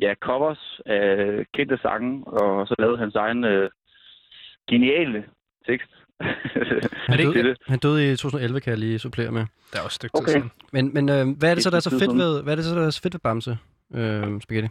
ja, 0.00 0.14
covers 0.20 0.80
af 0.86 1.06
kendte 1.54 1.78
sange, 1.82 2.26
og 2.26 2.66
så 2.68 2.74
lavet 2.78 2.98
hans 2.98 3.14
egen 3.14 3.44
øh, 3.44 3.70
geniale 4.70 5.24
tekst. 5.68 5.90
Er 7.08 7.16
det 7.16 7.20
ikke- 7.20 7.32
Til 7.32 7.44
det? 7.44 7.56
Han 7.66 7.78
døde 7.78 8.12
i 8.12 8.16
2011, 8.16 8.60
kan 8.60 8.70
jeg 8.70 8.78
lige 8.78 8.98
supplere 8.98 9.30
med. 9.30 9.40
Det 9.70 9.78
er 9.78 9.82
også 9.84 9.86
et 9.86 9.92
stykke 9.92 10.16
tid 10.16 10.22
Okay. 10.22 10.32
siden. 10.32 10.50
Men, 10.72 10.94
men 10.94 11.08
øh, 11.08 11.38
hvad 11.38 11.50
er 11.50 11.54
det 11.54 11.62
så, 11.62 11.70
der 11.70 11.76
er 11.76 11.80
så 11.80 11.90
fedt 11.98 12.16
ved, 12.18 12.42
hvad 12.42 12.52
er 12.52 12.56
det 12.56 12.64
så, 12.64 12.74
der 12.74 12.86
er 12.86 12.90
så 12.90 13.02
fedt 13.02 13.14
ved 13.14 13.20
Bamse, 13.20 13.58
øh, 13.94 14.40
Spaghetti? 14.40 14.68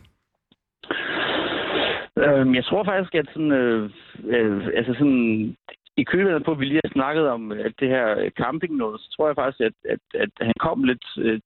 Øhm, 2.25 2.56
jeg 2.56 2.66
tror 2.66 2.83
faktisk, 2.83 3.16
at 3.16 3.27
sådan, 3.33 3.51
øh, 3.51 3.89
øh, 4.25 4.68
altså 4.74 4.94
sådan, 4.94 5.56
i 5.98 6.04
kølvandet 6.04 6.45
på, 6.45 6.51
at 6.51 6.60
vi 6.60 6.66
lige 6.66 6.81
har 6.83 6.92
snakket 6.94 7.30
om 7.30 7.51
at 7.51 7.74
det 7.80 7.89
her 7.89 8.30
camping 8.30 8.75
noget, 8.75 9.01
så 9.01 9.07
tror 9.16 9.27
jeg 9.27 9.36
faktisk, 9.36 9.62
at, 9.62 9.74
at, 9.94 10.00
at 10.13 10.30
han 10.42 10.54
kom 10.60 10.83
lidt, 10.83 11.06
øh, 11.18 11.39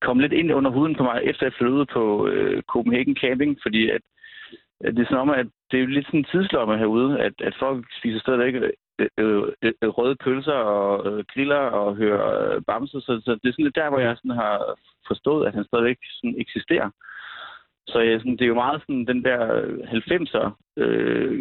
kom 0.00 0.18
lidt 0.18 0.32
ind 0.32 0.52
under 0.52 0.70
huden 0.70 0.94
på 0.94 1.02
mig, 1.02 1.20
efter 1.24 1.46
jeg 1.46 1.52
flyttede 1.52 1.86
på 1.86 2.28
øh, 2.28 2.62
Copenhagen 2.62 3.16
Camping, 3.16 3.58
fordi 3.62 3.90
at, 3.90 4.00
at 4.80 4.96
det 4.96 5.02
er 5.02 5.06
sådan 5.06 5.20
om, 5.20 5.30
at 5.30 5.46
det 5.70 5.82
er 5.82 5.86
lidt 5.86 6.06
sådan 6.06 6.20
en 6.20 6.30
tidslomme 6.32 6.78
herude, 6.78 7.20
at, 7.20 7.32
at 7.40 7.54
folk 7.58 7.86
spiser 7.98 8.20
stadigvæk 8.20 8.54
øh, 8.98 9.08
øh, 9.18 9.42
øh, 9.62 9.88
røde 9.88 10.16
pølser 10.24 10.52
og 10.52 11.18
øh, 11.18 11.24
griller 11.32 11.62
og 11.80 11.96
hører 11.96 12.56
øh, 12.56 12.86
så, 12.88 13.20
så 13.24 13.38
det 13.42 13.48
er 13.48 13.52
sådan 13.52 13.64
lidt 13.64 13.74
der, 13.74 13.88
hvor 13.88 13.98
jeg 13.98 14.16
sådan 14.16 14.30
har 14.44 14.78
forstået, 15.06 15.46
at 15.46 15.54
han 15.54 15.64
stadigvæk 15.64 15.98
sådan 16.10 16.34
eksisterer. 16.38 16.90
Så 17.88 17.98
jeg, 18.00 18.20
sådan, 18.20 18.36
det 18.36 18.42
er 18.42 18.54
jo 18.54 18.62
meget 18.64 18.82
sådan 18.82 19.06
den 19.06 19.24
der 19.24 19.40
øh, 19.62 19.78
90'er 19.78 20.46
øh, 20.76 21.32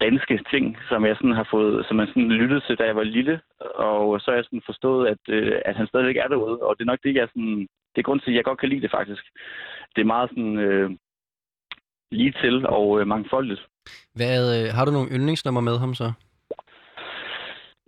danske 0.00 0.40
ting, 0.50 0.76
som 0.88 1.06
jeg 1.06 1.16
sådan 1.16 1.38
har 1.40 1.48
fået, 1.50 1.86
som 1.88 2.00
jeg 2.00 2.08
sådan 2.08 2.28
lyttede 2.28 2.60
til, 2.60 2.78
da 2.78 2.84
jeg 2.84 2.96
var 2.96 3.02
lille. 3.02 3.40
Og 3.74 4.20
så 4.20 4.30
har 4.30 4.36
jeg 4.36 4.44
sådan 4.44 4.68
forstået, 4.70 5.08
at, 5.08 5.22
øh, 5.28 5.52
at 5.64 5.76
han 5.76 5.86
stadigvæk 5.86 6.16
er 6.16 6.28
derude. 6.28 6.58
Og 6.58 6.74
det 6.76 6.82
er 6.82 6.92
nok 6.92 7.02
det, 7.04 7.14
jeg 7.14 7.28
sådan... 7.28 7.66
Det 7.92 7.98
er 8.02 8.08
grund 8.08 8.20
til, 8.20 8.30
at 8.30 8.36
jeg 8.36 8.44
godt 8.44 8.58
kan 8.58 8.68
lide 8.68 8.80
det 8.80 8.90
faktisk. 8.90 9.24
Det 9.94 10.00
er 10.00 10.12
meget 10.14 10.30
sådan 10.30 10.58
øh, 10.58 10.90
lige 12.10 12.34
til 12.42 12.66
og 12.66 13.00
øh, 13.00 13.06
mangfoldigt. 13.06 13.62
Hvad, 14.14 14.40
øh, 14.56 14.74
har 14.74 14.84
du 14.84 14.90
nogle 14.90 15.10
yndlingsnummer 15.16 15.60
med 15.60 15.78
ham 15.78 15.94
så? 15.94 16.12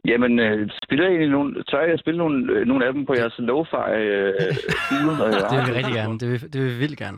Jamen, 0.05 0.39
øh, 0.39 0.71
spiller 0.85 1.05
I 1.07 1.09
egentlig 1.09 1.31
nogle, 1.31 1.65
tør 1.71 1.81
jeg 1.81 1.99
spille 1.99 2.19
nogle, 2.19 2.53
øh, 2.53 2.67
nogle 2.67 2.87
af 2.87 2.93
dem 2.93 3.07
på 3.07 3.15
jeres 3.15 3.35
lo-fi 3.39 3.91
øh? 3.91 4.35
Det 5.51 5.59
vil 5.59 5.67
vi 5.69 5.73
rigtig 5.79 5.95
gerne. 5.95 6.19
Det 6.19 6.31
vil, 6.31 6.53
det 6.53 6.63
vil 6.63 6.71
vi 6.75 6.79
vildt 6.79 6.99
gerne. 6.99 7.17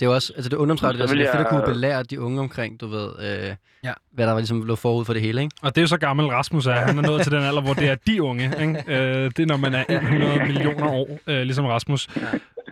Det 0.00 0.06
er 0.06 0.10
jo 0.10 0.14
også, 0.14 0.32
altså 0.36 0.48
det 0.50 0.58
mig, 0.58 0.68
det, 0.68 0.78
Så 0.80 0.86
der, 0.92 1.06
så 1.06 1.14
vil 1.14 1.18
det 1.24 1.28
er 1.28 1.32
fedt 1.36 1.46
at 1.46 1.50
kunne 1.52 1.74
belære 1.74 2.02
de 2.02 2.20
unge 2.20 2.40
omkring, 2.40 2.80
du 2.80 2.86
ved, 2.86 3.08
øh, 3.26 3.54
Ja. 3.84 3.92
hvad 4.12 4.26
der 4.26 4.32
var 4.32 4.40
ligesom 4.40 4.62
lå 4.62 4.74
forud 4.76 5.04
for 5.04 5.12
det 5.12 5.22
hele, 5.22 5.42
ikke? 5.42 5.56
Og 5.62 5.74
det 5.74 5.78
er 5.78 5.82
jo 5.82 5.86
så 5.86 5.98
gammel 5.98 6.26
Rasmus 6.26 6.66
er. 6.66 6.72
Han 6.72 6.98
er 6.98 7.02
nået 7.02 7.22
til 7.22 7.32
den 7.32 7.42
alder, 7.42 7.60
hvor 7.62 7.74
det 7.74 7.88
er 7.90 7.94
de 8.06 8.22
unge. 8.22 8.44
Ikke? 8.44 8.74
Øh, 8.88 9.24
det 9.36 9.38
er, 9.38 9.46
når 9.46 9.56
man 9.56 9.74
er 9.74 9.84
100 9.88 10.38
millioner 10.46 10.88
år, 10.90 11.18
øh, 11.26 11.42
ligesom 11.42 11.64
Rasmus. 11.66 12.08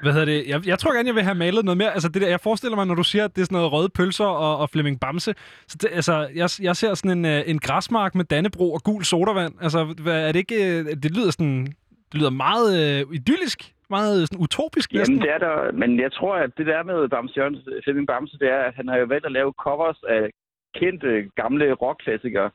Hvad 0.03 0.13
hedder 0.13 0.25
det? 0.25 0.49
Jeg, 0.49 0.67
jeg 0.67 0.79
tror 0.79 0.95
gerne, 0.95 1.07
jeg 1.07 1.15
vil 1.15 1.23
have 1.23 1.35
malet 1.35 1.65
noget 1.65 1.79
mere. 1.79 1.93
Altså, 1.93 2.09
det 2.09 2.23
der, 2.23 2.29
jeg 2.29 2.41
forestiller 2.41 2.77
mig, 2.77 2.87
når 2.87 2.95
du 2.95 3.03
siger, 3.03 3.25
at 3.25 3.35
det 3.35 3.41
er 3.41 3.45
sådan 3.45 3.57
noget 3.57 3.73
røde 3.73 3.89
pølser 3.89 4.25
og, 4.25 4.59
og 4.59 4.71
Flemming 4.71 5.01
Bamse. 5.01 5.35
Så 5.69 5.79
det, 5.81 5.89
altså, 5.93 6.29
jeg, 6.35 6.49
jeg 6.63 6.77
ser 6.77 6.95
sådan 6.95 7.19
en, 7.19 7.25
øh, 7.25 7.41
en 7.47 7.59
græsmark 7.59 8.15
med 8.15 8.25
Dannebro 8.25 8.73
og 8.73 8.83
gul 8.85 9.05
sodavand. 9.05 9.55
Altså, 9.61 9.85
hvad, 10.03 10.29
er 10.29 10.33
det 10.33 10.39
ikke... 10.39 10.79
øh, 10.79 10.85
Det 11.03 11.11
lyder 11.17 11.31
sådan... 11.31 11.67
Det 12.13 12.21
lyder 12.21 12.31
meget 12.31 12.69
øh, 12.83 13.15
idyllisk. 13.15 13.73
Meget 13.91 14.29
sådan 14.29 14.43
utopisk 14.45 14.93
næsten. 14.93 15.15
Jamen, 15.15 15.23
det 15.27 15.31
er 15.35 15.41
der, 15.47 15.73
men 15.73 16.01
jeg 16.01 16.13
tror, 16.13 16.35
at 16.45 16.51
det 16.59 16.67
der 16.67 16.83
med 16.91 17.09
Bamse 17.09 17.35
Jørgens, 17.39 17.63
Flemming 17.85 18.07
Bamse, 18.07 18.39
det 18.43 18.49
er, 18.57 18.63
at 18.69 18.75
han 18.79 18.89
har 18.89 18.97
jo 18.97 19.07
valgt 19.13 19.27
at 19.27 19.33
lave 19.33 19.53
covers 19.65 20.01
af 20.09 20.23
kendte 20.81 21.11
gamle 21.41 21.67
rockklassikere. 21.73 22.51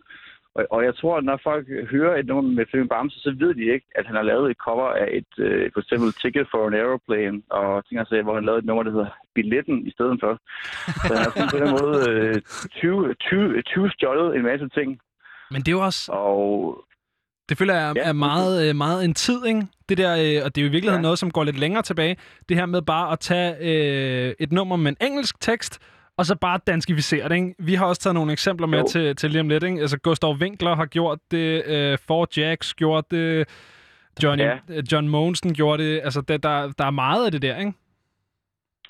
Og, 0.56 0.64
og 0.72 0.84
jeg 0.88 0.96
tror, 0.96 1.18
at 1.18 1.24
når 1.24 1.40
folk 1.44 1.66
hører 1.94 2.14
et 2.20 2.26
nummer 2.26 2.52
med 2.52 2.66
Flemming 2.70 2.90
Bamse, 2.90 3.20
så 3.20 3.36
ved 3.40 3.52
de 3.56 3.74
ikke, 3.74 3.88
at 3.96 4.06
han 4.06 4.16
har 4.16 4.26
lavet 4.32 4.52
et 4.52 4.58
cover 4.66 4.90
af 5.04 5.08
et, 5.20 5.32
øh, 5.46 5.72
for 5.74 5.80
eksempel 5.80 6.10
Ticket 6.22 6.48
for 6.52 6.68
an 6.68 6.74
Aeroplane, 6.74 7.38
og 7.50 7.86
ting 7.86 8.08
sager, 8.08 8.24
hvor 8.24 8.36
han 8.36 8.46
lavede 8.46 8.60
et 8.60 8.66
nummer, 8.66 8.84
der 8.84 8.92
hedder 8.92 9.12
Billetten 9.36 9.88
i 9.88 9.92
stedet 9.92 10.18
for. 10.24 10.32
Så 11.08 11.14
han 11.14 11.24
har 11.24 11.32
sådan 11.36 11.54
på 11.56 11.60
den 11.64 11.72
måde 11.80 12.00
øh, 12.12 12.42
20, 12.70 13.14
20, 13.14 13.62
20 13.62 13.90
stjålet 13.92 14.36
en 14.36 14.44
masse 14.44 14.68
ting. 14.78 14.90
Men 15.52 15.60
det 15.62 15.68
er 15.68 15.78
jo 15.80 15.84
også... 15.90 16.12
Og 16.12 16.40
Det 17.50 17.58
føler 17.58 17.74
jeg 17.74 17.90
er, 17.90 17.94
Ja, 17.96 18.10
er 18.10 18.14
meget, 18.14 18.70
øh, 18.70 18.76
meget 18.76 19.06
en 19.06 19.14
tid, 19.14 19.46
ikke? 19.46 19.62
Det 19.90 19.98
der, 19.98 20.12
øh, 20.14 20.46
og 20.46 20.56
det 20.56 20.58
er 20.62 20.66
jo 20.66 20.70
i 20.70 20.76
virkeligheden. 20.76 21.04
Ja. 21.04 21.08
noget, 21.08 21.20
som 21.20 21.32
går 21.32 21.44
lidt 21.44 21.60
længere 21.60 21.84
tilbage. 21.84 22.18
Det 22.50 22.58
her 22.58 22.66
med 22.66 22.82
bare 22.82 23.12
at 23.12 23.20
tage 23.20 23.50
øh, 23.62 24.34
et 24.40 24.52
nummer 24.52 24.76
med 24.76 24.92
en 24.92 24.98
engelsk 25.08 25.42
tekst, 25.42 25.80
og 26.18 26.26
så 26.26 26.36
bare 26.36 26.60
danskificere 26.68 27.30
det, 27.30 27.36
ikke? 27.36 27.56
Vi 27.60 27.74
har 27.74 27.86
også 27.86 28.02
taget 28.02 28.16
nogle 28.16 28.32
eksempler 28.32 28.68
med 28.68 28.80
Jo. 28.80 28.88
til, 28.88 29.16
til 29.16 29.30
lige 29.32 29.42
om 29.42 29.50
lidt, 29.50 29.64
ikke? 29.64 29.82
Altså, 29.82 30.00
Gustav 30.00 30.36
Winkler 30.42 30.76
har 30.76 30.86
gjort 30.86 31.20
det, 31.32 31.64
øh, 31.66 31.98
Fort 32.08 32.38
Jacks 32.38 32.74
gjort 32.74 33.12
det, 33.12 33.48
Johnny, 34.24 34.44
Ja. 34.44 34.58
øh, 34.70 34.84
John 34.92 35.08
Monsen 35.08 35.54
gjorde 35.54 35.84
det. 35.84 36.02
Altså, 36.04 36.22
der, 36.22 36.38
der, 36.38 36.72
der 36.78 36.86
er 36.86 36.92
meget 36.92 37.26
af 37.26 37.32
det 37.32 37.42
der, 37.42 37.58
ikke? 37.58 37.74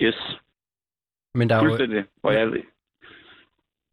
yes, 0.02 0.38
Men 1.34 1.48
der 1.48 1.54
er 1.56 1.62
jo... 1.62 1.68
fuldstændig. 1.68 2.04
Og 2.22 2.34
jeg, 2.34 2.48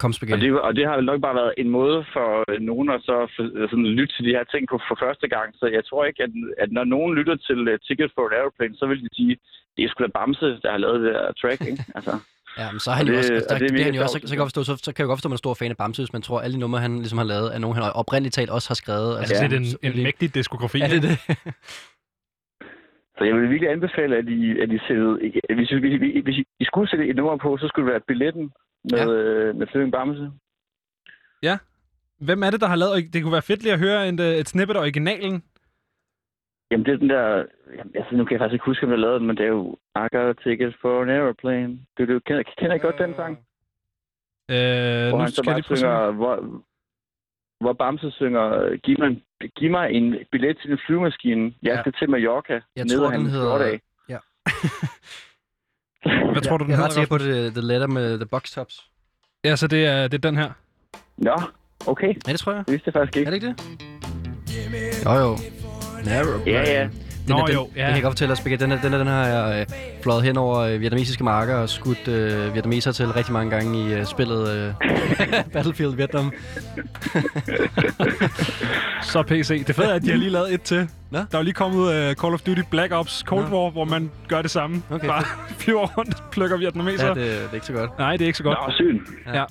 Kom, 0.03 0.13
Og 0.33 0.37
det, 0.41 0.59
og 0.67 0.75
det 0.75 0.87
har 0.87 0.95
vel 0.95 1.05
nok 1.05 1.21
bare 1.21 1.35
været 1.35 1.53
en 1.57 1.69
måde 1.69 2.05
for 2.13 2.29
øh, 2.51 2.59
nogen 2.59 2.89
at 2.89 3.01
så 3.01 3.15
for, 3.35 3.43
sådan, 3.69 3.85
lytte 3.85 4.13
til 4.15 4.25
de 4.25 4.35
her 4.37 4.43
ting 4.43 4.63
på 4.67 4.77
for 4.89 4.97
første 5.05 5.27
gang. 5.27 5.47
Så 5.59 5.65
jeg 5.77 5.83
tror 5.85 6.05
ikke, 6.05 6.23
at, 6.23 6.31
at 6.63 6.71
når 6.71 6.83
nogen 6.83 7.15
lytter 7.15 7.35
til 7.35 7.59
uh, 7.73 7.79
Ticket 7.87 8.11
for 8.15 8.23
an 8.27 8.33
Aeroplane, 8.39 8.75
så 8.77 8.85
vil 8.85 9.03
de 9.03 9.09
sige, 9.15 9.37
det 9.77 9.81
er 9.85 9.89
sgu 9.89 10.03
da 10.03 10.09
Bamse, 10.17 10.45
der 10.63 10.71
har 10.71 10.77
lavet 10.77 11.01
det 11.01 11.13
der 11.13 11.31
track, 11.41 11.61
ikke? 11.61 11.83
Altså, 11.95 12.11
Ja, 12.57 12.71
men 12.71 12.79
så 12.79 12.91
er 12.91 12.95
han 12.95 13.05
Og 13.05 13.09
jo 13.09 13.13
det- 13.13 13.19
også... 13.19 13.33
Altså, 13.33 13.47
der, 13.49 13.57
det 13.59 13.69
det, 13.69 13.77
det 13.77 13.85
han 13.85 13.95
jo 13.95 14.01
også, 14.01 14.13
så, 14.13 14.19
så, 14.19 14.27
kan 14.27 14.29
jeg 14.33 14.37
godt 14.37 14.47
forstå, 14.55 14.63
så, 14.63 14.83
så 14.85 14.93
kan 14.93 15.03
jeg 15.03 15.07
godt 15.07 15.17
forstå, 15.17 15.27
at 15.27 15.31
man 15.31 15.35
er 15.35 15.45
stor 15.45 15.53
fan 15.53 15.71
af 15.71 15.77
Bamse, 15.77 16.01
hvis 16.01 16.13
man 16.13 16.21
tror, 16.21 16.37
at 16.39 16.43
alle 16.45 16.55
de 16.55 16.59
numre, 16.59 16.79
han 16.79 16.93
ligesom 16.97 17.17
har 17.17 17.25
lavet, 17.25 17.55
er 17.55 17.59
nogen, 17.59 17.75
han 17.77 17.83
oprindeligt 18.01 18.33
talt 18.35 18.49
også 18.49 18.69
har 18.69 18.75
skrevet. 18.83 19.17
Altså, 19.19 19.35
Ja. 19.35 19.41
ja. 19.41 19.47
det 19.47 19.55
er 19.55 19.77
en, 19.83 19.93
en 19.97 20.03
mægtig 20.03 20.35
diskografi. 20.35 20.77
Ja, 20.79 20.85
det 20.87 20.91
er 20.93 20.97
ikke? 20.97 21.07
det. 21.27 21.53
så 23.17 23.21
jeg 23.27 23.35
vil 23.35 23.49
virkelig 23.49 23.69
anbefale, 23.71 24.13
at 24.21 24.27
I, 24.27 24.59
at 24.63 24.69
I 24.77 24.79
sætter, 24.87 25.11
hvis, 25.55 25.69
I- 25.71 25.79
hvis, 25.79 25.93
I- 26.17 26.21
hvis 26.25 26.37
I, 26.59 26.65
skulle 26.65 26.89
sætte 26.89 27.07
et 27.09 27.15
nummer 27.15 27.37
på, 27.37 27.57
så 27.57 27.67
skulle 27.67 27.85
det 27.85 27.91
være 27.93 28.01
billetten 28.07 28.45
med, 28.91 28.99
Ja. 28.99 29.03
ja. 29.03 29.11
øh, 29.11 29.55
med 29.55 29.67
Flemming 29.71 29.91
Bamse. 29.93 30.31
Hvem 32.29 32.43
er 32.43 32.49
det, 32.49 32.61
der 32.61 32.67
har 32.67 32.75
lavet... 32.75 33.13
Det 33.13 33.23
kunne 33.23 33.31
være 33.31 33.41
fedt 33.41 33.63
lige 33.63 33.73
at 33.73 33.79
høre 33.79 34.09
en, 34.09 34.19
øh, 34.21 34.25
et 34.41 34.49
snippet 34.49 34.75
af 34.75 34.79
originalen. 34.79 35.43
Jamen, 36.71 36.85
det 36.85 36.93
er 36.93 36.97
den 36.97 37.09
der... 37.09 37.25
Jamen, 37.77 37.93
altså, 37.95 38.15
nu 38.15 38.25
kan 38.25 38.31
jeg 38.33 38.39
faktisk 38.39 38.53
ikke 38.53 38.65
huske, 38.65 38.85
om 38.85 38.91
jeg 38.91 38.99
lavede 38.99 39.19
den, 39.19 39.27
men 39.27 39.37
det 39.37 39.43
er 39.43 39.49
jo 39.49 39.77
I 39.95 40.07
got 40.15 40.29
a 40.33 40.33
ticket 40.43 40.75
for 40.81 41.01
an 41.01 41.09
aeroplane. 41.09 41.79
Du, 41.97 42.05
du 42.13 42.19
kender, 42.27 42.43
kender 42.57 42.75
I 42.75 42.79
godt 42.79 42.97
den 42.97 43.13
sang? 43.15 43.33
Øh, 44.51 45.09
Hvor 45.09 45.17
nu 45.17 45.23
han 45.23 45.29
så 45.31 45.35
skal 45.35 45.49
jeg 45.51 45.55
bare 45.55 45.75
se. 45.75 45.75
synger... 45.77 46.11
Hvor, 46.11 46.35
hvor 47.63 47.73
Bamse 47.73 48.11
synger, 48.11 48.75
giv 48.85 48.95
mig, 48.99 49.21
giv 49.57 49.71
mig 49.71 49.91
en 49.91 50.15
billet 50.31 50.57
til 50.61 50.71
en 50.71 50.79
flyvemaskine. 50.85 51.43
Jeg 51.63 51.73
Ja. 51.75 51.79
skal 51.81 51.93
til 51.93 52.09
Mallorca. 52.09 52.53
Jeg 52.75 52.85
ned 52.85 52.97
tror, 52.97 53.09
den 53.11 53.25
hedder- 53.25 53.45
skjortedag. 53.45 53.81
Ja. 54.09 54.17
Hvad 56.33 56.41
tror 56.41 56.57
du, 56.57 56.63
den 56.63 56.71
jeg 56.71 56.75
er 56.75 56.77
hedder? 56.77 56.85
ret 56.85 56.93
sikker 56.93 57.07
på 57.09 57.15
Rasmus? 57.15 57.35
det, 57.35 57.53
The 57.53 57.61
Letter 57.67 57.87
med 57.87 58.17
The 58.17 58.25
Box 58.25 58.51
Tops. 58.51 58.75
Ja, 59.45 59.55
så 59.55 59.67
det 59.67 59.85
er, 59.85 60.07
det 60.07 60.25
er 60.25 60.29
den 60.29 60.37
her. 60.37 60.51
Nå, 61.17 61.35
okay. 61.87 62.07
Ja, 62.27 62.31
det 62.31 62.39
tror 62.39 62.51
jeg. 62.53 62.63
Det 62.65 62.71
vidste 62.71 62.87
jeg 62.87 62.93
faktisk 62.93 63.15
Er 63.15 63.19
ikke. 63.19 63.31
det 63.31 63.35
ikke 63.35 63.47
det? 63.47 65.05
Jo, 65.05 65.11
jo. 65.25 65.31
Narrow. 66.05 66.39
Ja, 66.45 66.73
ja. 66.73 66.87
Den, 67.27 67.29
Nå, 67.35 67.37
er, 67.37 67.45
den, 67.45 67.55
jo, 67.55 67.69
ja. 67.75 67.81
Det 67.81 67.85
kan 67.87 67.95
jeg 67.95 68.03
godt 68.03 68.11
fortælle 68.11 68.29
dig, 68.29 68.37
Spaghetti. 68.37 68.63
Den, 68.63 68.71
er, 68.71 68.81
den, 68.81 68.93
er, 68.93 68.97
den 68.97 69.07
har 69.07 69.27
jeg 69.27 69.59
øh, 69.69 69.75
fløjet 70.03 70.23
hen 70.23 70.37
over 70.37 70.59
øh, 70.59 70.81
vietnamesiske 70.81 71.23
marker 71.23 71.55
og 71.55 71.69
skudt 71.69 72.07
øh, 72.07 72.53
vietnameser 72.53 72.91
til 72.91 73.07
rigtig 73.07 73.33
mange 73.33 73.51
gange 73.51 73.79
i 73.79 73.93
øh, 73.93 74.05
spillet 74.05 74.49
øh, 74.49 74.73
Battlefield 75.53 75.95
Vietnam. 75.95 76.33
Så 79.01 79.23
PC. 79.23 79.65
Det 79.65 79.75
fede 79.75 79.87
er, 79.87 79.93
at 79.93 80.01
de 80.01 80.09
har 80.09 80.17
lige 80.17 80.29
lavet 80.29 80.53
et 80.53 80.61
til. 80.61 80.87
Nå. 81.11 81.17
Der 81.17 81.25
er 81.31 81.37
jo 81.37 81.43
lige 81.43 81.53
kommet 81.53 81.79
uh, 81.79 82.15
Call 82.15 82.33
of 82.33 82.41
Duty 82.41 82.61
Black 82.71 82.93
Ops 82.93 83.23
Cold 83.27 83.49
Nå. 83.49 83.57
War, 83.57 83.69
hvor 83.69 83.85
man 83.85 84.11
gør 84.27 84.41
det 84.41 84.51
samme. 84.51 84.83
Okay, 84.91 85.07
Bare 85.07 85.23
flyver 85.59 85.87
rundt 85.97 86.13
og 86.13 86.29
plukker 86.31 86.57
vietnameser. 86.57 87.07
Ja, 87.07 87.13
det, 87.13 87.17
det 87.17 87.49
er 87.49 87.53
ikke 87.53 87.65
så 87.65 87.73
godt. 87.73 87.97
Nej, 87.99 88.11
det 88.11 88.21
er 88.21 88.25
ikke 88.27 88.37
så 88.37 88.43
godt. 88.43 88.57
Nå, 88.67 88.73
sygt. 88.73 89.01
Ja. 89.33 89.43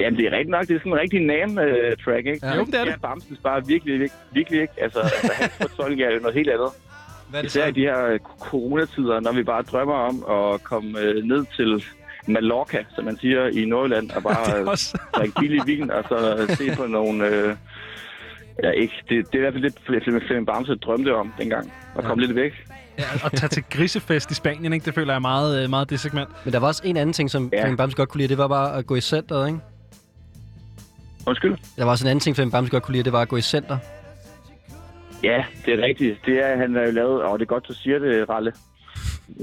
Jamen, 0.00 0.18
det 0.18 0.26
er 0.26 0.30
rigtigt 0.30 0.48
nok. 0.50 0.66
Det 0.68 0.74
er 0.74 0.78
sådan 0.78 0.92
en 0.92 0.98
rigtig 0.98 1.20
name-track, 1.20 2.26
ikke? 2.26 2.46
Ja. 2.46 2.54
Jo, 2.56 2.64
det 2.64 2.74
er 2.74 2.84
det. 2.84 2.90
Ja, 2.90 2.96
Bamses 2.96 3.38
bare 3.42 3.66
virkelig, 3.66 3.92
virkelig, 4.00 4.20
virkelig 4.32 4.60
ikke. 4.60 4.72
Altså, 4.80 5.00
altså 5.00 5.32
hans 5.34 5.52
fortolkning 5.62 6.02
er 6.02 6.10
jo 6.14 6.20
noget 6.20 6.34
helt 6.34 6.50
andet. 6.50 6.68
Hvad 7.30 7.40
er 7.40 7.42
det 7.42 7.50
Især 7.50 7.64
i 7.66 7.68
så? 7.68 7.74
de 7.74 7.80
her 7.80 8.06
øh, 8.06 8.18
coronatider, 8.40 9.20
når 9.20 9.32
vi 9.32 9.42
bare 9.42 9.62
drømmer 9.62 9.94
om 9.94 10.16
at 10.54 10.64
komme 10.64 11.00
øh, 11.00 11.24
ned 11.24 11.44
til 11.56 11.84
Mallorca, 12.28 12.84
som 12.94 13.04
man 13.04 13.18
siger 13.18 13.46
i 13.46 13.64
Nordjylland, 13.64 14.10
og 14.10 14.22
bare 14.22 14.44
øh, 14.60 14.66
også... 14.66 14.98
drikke 15.16 15.34
billig 15.40 15.60
vin, 15.66 15.90
og 15.90 16.04
så 16.08 16.46
se 16.58 16.76
på 16.76 16.86
nogle... 16.86 17.26
Øh, 17.26 17.56
ja, 18.62 18.70
ikke. 18.70 18.94
Det, 19.08 19.26
det 19.26 19.34
er 19.34 19.38
i 19.38 19.40
hvert 19.40 19.52
fald 19.52 19.62
lidt, 19.62 19.78
Flemming 20.26 20.46
Bamse 20.46 20.74
drømte 20.74 21.14
om 21.16 21.32
dengang. 21.38 21.72
At 21.98 22.04
komme 22.04 22.24
lidt 22.24 22.36
væk. 22.36 22.52
Ja, 22.98 23.04
at 23.24 23.32
tage 23.32 23.48
til 23.48 23.64
grisefest 23.70 24.30
i 24.30 24.34
Spanien, 24.34 24.72
ikke? 24.72 24.84
det 24.84 24.94
føler 24.94 25.12
jeg 25.12 25.16
er 25.16 25.20
meget, 25.20 25.62
øh, 25.64 25.70
meget 25.70 25.90
det 25.90 26.00
segment. 26.00 26.28
Men 26.44 26.52
der 26.52 26.58
var 26.60 26.66
også 26.66 26.82
en 26.84 26.96
anden 26.96 27.12
ting, 27.12 27.30
som 27.30 27.48
Ja. 27.52 27.56
ja. 27.56 27.62
Flemming 27.62 27.78
Bamse 27.78 27.96
godt 27.96 28.08
kunne 28.08 28.18
lide. 28.18 28.28
Det 28.28 28.38
var 28.38 28.48
bare 28.48 28.78
at 28.78 28.86
gå 28.86 28.94
i 28.94 29.00
center, 29.00 29.46
ikke? 29.46 29.58
Undskyld? 31.26 31.56
Der 31.76 31.84
var 31.84 31.90
også 31.90 32.04
en 32.04 32.10
anden 32.10 32.20
ting, 32.20 32.36
Flemming 32.36 32.52
Bamse 32.52 32.70
godt 32.70 32.82
kunne 32.82 32.92
lide. 32.92 33.04
Det 33.04 33.12
var 33.12 33.22
at 33.22 33.28
gå 33.28 33.36
i 33.36 33.40
center. 33.40 33.78
Ja, 35.22 35.44
det 35.66 35.74
er 35.74 35.82
rigtigt. 35.86 36.18
Det 36.26 36.44
er, 36.44 36.56
han 36.56 36.74
har 36.74 36.82
jo 36.82 36.90
lavet, 36.90 37.22
og 37.22 37.38
det 37.38 37.44
er 37.44 37.54
godt, 37.54 37.68
du 37.68 37.74
siger 37.74 37.98
det, 37.98 38.28
Ralle. 38.28 38.52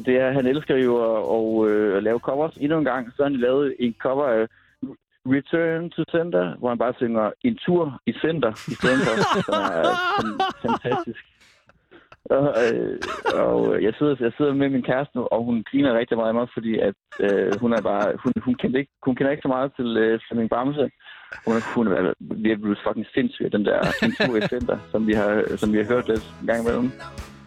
Det 0.05 0.15
er, 0.21 0.31
han 0.31 0.45
elsker 0.47 0.75
jo 0.77 0.93
at, 1.09 1.19
at, 1.37 1.71
øh, 1.71 1.97
at 1.97 2.03
lave 2.03 2.19
covers. 2.19 2.53
Endnu 2.57 2.77
en 2.77 2.85
gang, 2.85 3.07
så 3.15 3.23
har 3.23 3.29
han 3.29 3.39
lavet 3.39 3.75
en 3.79 3.95
cover 4.01 4.25
af 4.25 4.47
Return 5.25 5.89
to 5.89 6.03
Center, 6.11 6.55
hvor 6.59 6.69
han 6.69 6.77
bare 6.77 6.93
synger 6.97 7.31
en 7.43 7.55
tur 7.65 8.01
i 8.05 8.13
center 8.13 8.51
i 8.71 8.73
stedet 8.79 8.99
for. 9.05 9.13
er 9.53 9.95
fan- 10.17 10.39
fantastisk. 10.67 11.23
Og, 12.25 12.47
øh, 12.63 12.99
og 13.43 13.83
jeg, 13.83 13.93
sidder, 13.97 14.15
jeg 14.19 14.31
sidder 14.37 14.53
med 14.53 14.69
min 14.69 14.83
kæreste 14.83 15.17
nu, 15.17 15.23
og 15.31 15.43
hun 15.43 15.63
griner 15.71 15.97
rigtig 15.99 16.17
meget 16.17 16.27
af 16.27 16.33
mig, 16.33 16.47
fordi 16.53 16.79
at, 16.79 16.95
øh, 17.19 17.51
hun 17.61 17.73
er 17.73 17.81
bare, 17.81 18.05
hun, 18.23 18.33
hun, 18.45 18.55
kender 18.55 18.79
ikke, 18.79 18.91
hun 19.05 19.15
kender 19.15 19.31
ikke 19.31 19.41
så 19.41 19.47
meget 19.55 19.71
til 19.75 19.97
øh, 19.97 20.19
Flemming 20.27 20.49
Bamse. 20.49 20.89
Hun, 21.45 21.61
hun 21.75 21.87
er 21.87 22.13
virkelig 22.19 22.61
blevet 22.61 22.79
fucking 22.87 23.05
sindssyg 23.13 23.45
af 23.45 23.51
den 23.51 23.65
der 23.65 23.79
tur 24.25 24.37
i 24.37 24.47
center, 24.47 24.77
som 24.91 25.07
vi 25.07 25.13
har, 25.13 25.57
som 25.57 25.73
vi 25.73 25.77
har 25.77 25.85
hørt 25.85 26.07
lidt 26.07 26.23
en 26.41 26.47
gang 26.47 26.61
imellem. 26.61 26.91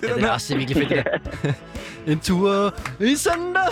Ja, 0.03 0.15
det 0.15 0.25
er 0.25 0.31
også 0.31 0.55
det 0.55 0.63
er 0.63 0.67
virkelig 0.67 0.89
fedt. 0.89 1.43
det. 1.43 1.55
en 2.13 2.21
tur 2.21 2.75
i 3.01 3.15
center. 3.17 3.67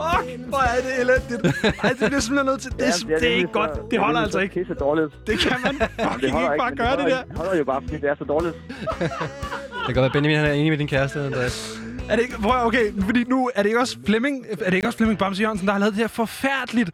Fuck, 0.00 0.46
hvor 0.48 0.62
er 0.76 0.80
det 0.86 1.00
elendigt. 1.00 1.56
Ej, 1.82 1.88
det 1.88 1.98
bliver 1.98 2.20
simpelthen 2.20 2.46
nødt 2.46 2.60
til... 2.60 2.72
Det, 2.72 2.80
er, 2.80 3.18
det 3.18 3.32
er 3.32 3.36
ikke 3.36 3.52
godt. 3.52 3.70
Det 3.90 3.98
holder 3.98 4.20
altså 4.20 4.38
ikke. 4.38 4.54
Det 4.54 4.62
er 4.62 4.74
så 4.74 4.74
dårligt. 4.74 5.12
Det 5.26 5.38
kan 5.38 5.56
man 5.64 5.74
fucking 5.78 6.20
Det 6.22 6.30
holder 6.30 6.52
ikke 6.52 6.62
bare 6.62 6.76
gøre 6.76 6.90
det 6.90 7.00
holder 7.00 7.16
der. 7.16 7.22
Det 7.22 7.36
holder 7.36 7.56
jo 7.56 7.64
bare, 7.64 7.82
fordi 7.82 7.96
det 7.96 8.10
er 8.10 8.14
så 8.18 8.24
dårligt. 8.24 8.54
Det 8.68 9.94
kan 9.94 9.94
godt 9.94 10.02
være, 10.02 10.10
Benjamin 10.10 10.36
han 10.38 10.46
er 10.46 10.52
enig 10.52 10.70
med 10.72 10.78
din 10.78 10.88
kæreste, 10.88 11.20
Andreas. 11.20 11.85
Er 12.10 12.16
det 12.16 12.22
ikke, 12.22 12.34
prøv, 12.42 12.66
okay, 12.66 12.92
fordi 13.04 13.24
nu 13.24 13.50
er 13.54 13.62
det 13.62 13.68
ikke 13.68 13.80
også 13.80 13.98
Flemming, 14.06 14.46
er 14.50 14.56
det 14.70 14.74
ikke 14.74 14.88
også 14.88 14.98
Flemming 14.98 15.18
Bamse 15.18 15.42
Jørgensen, 15.42 15.66
der 15.66 15.72
har 15.72 15.80
lavet 15.80 15.94
det 15.94 16.00
her 16.00 16.08
forfærdeligt, 16.08 16.90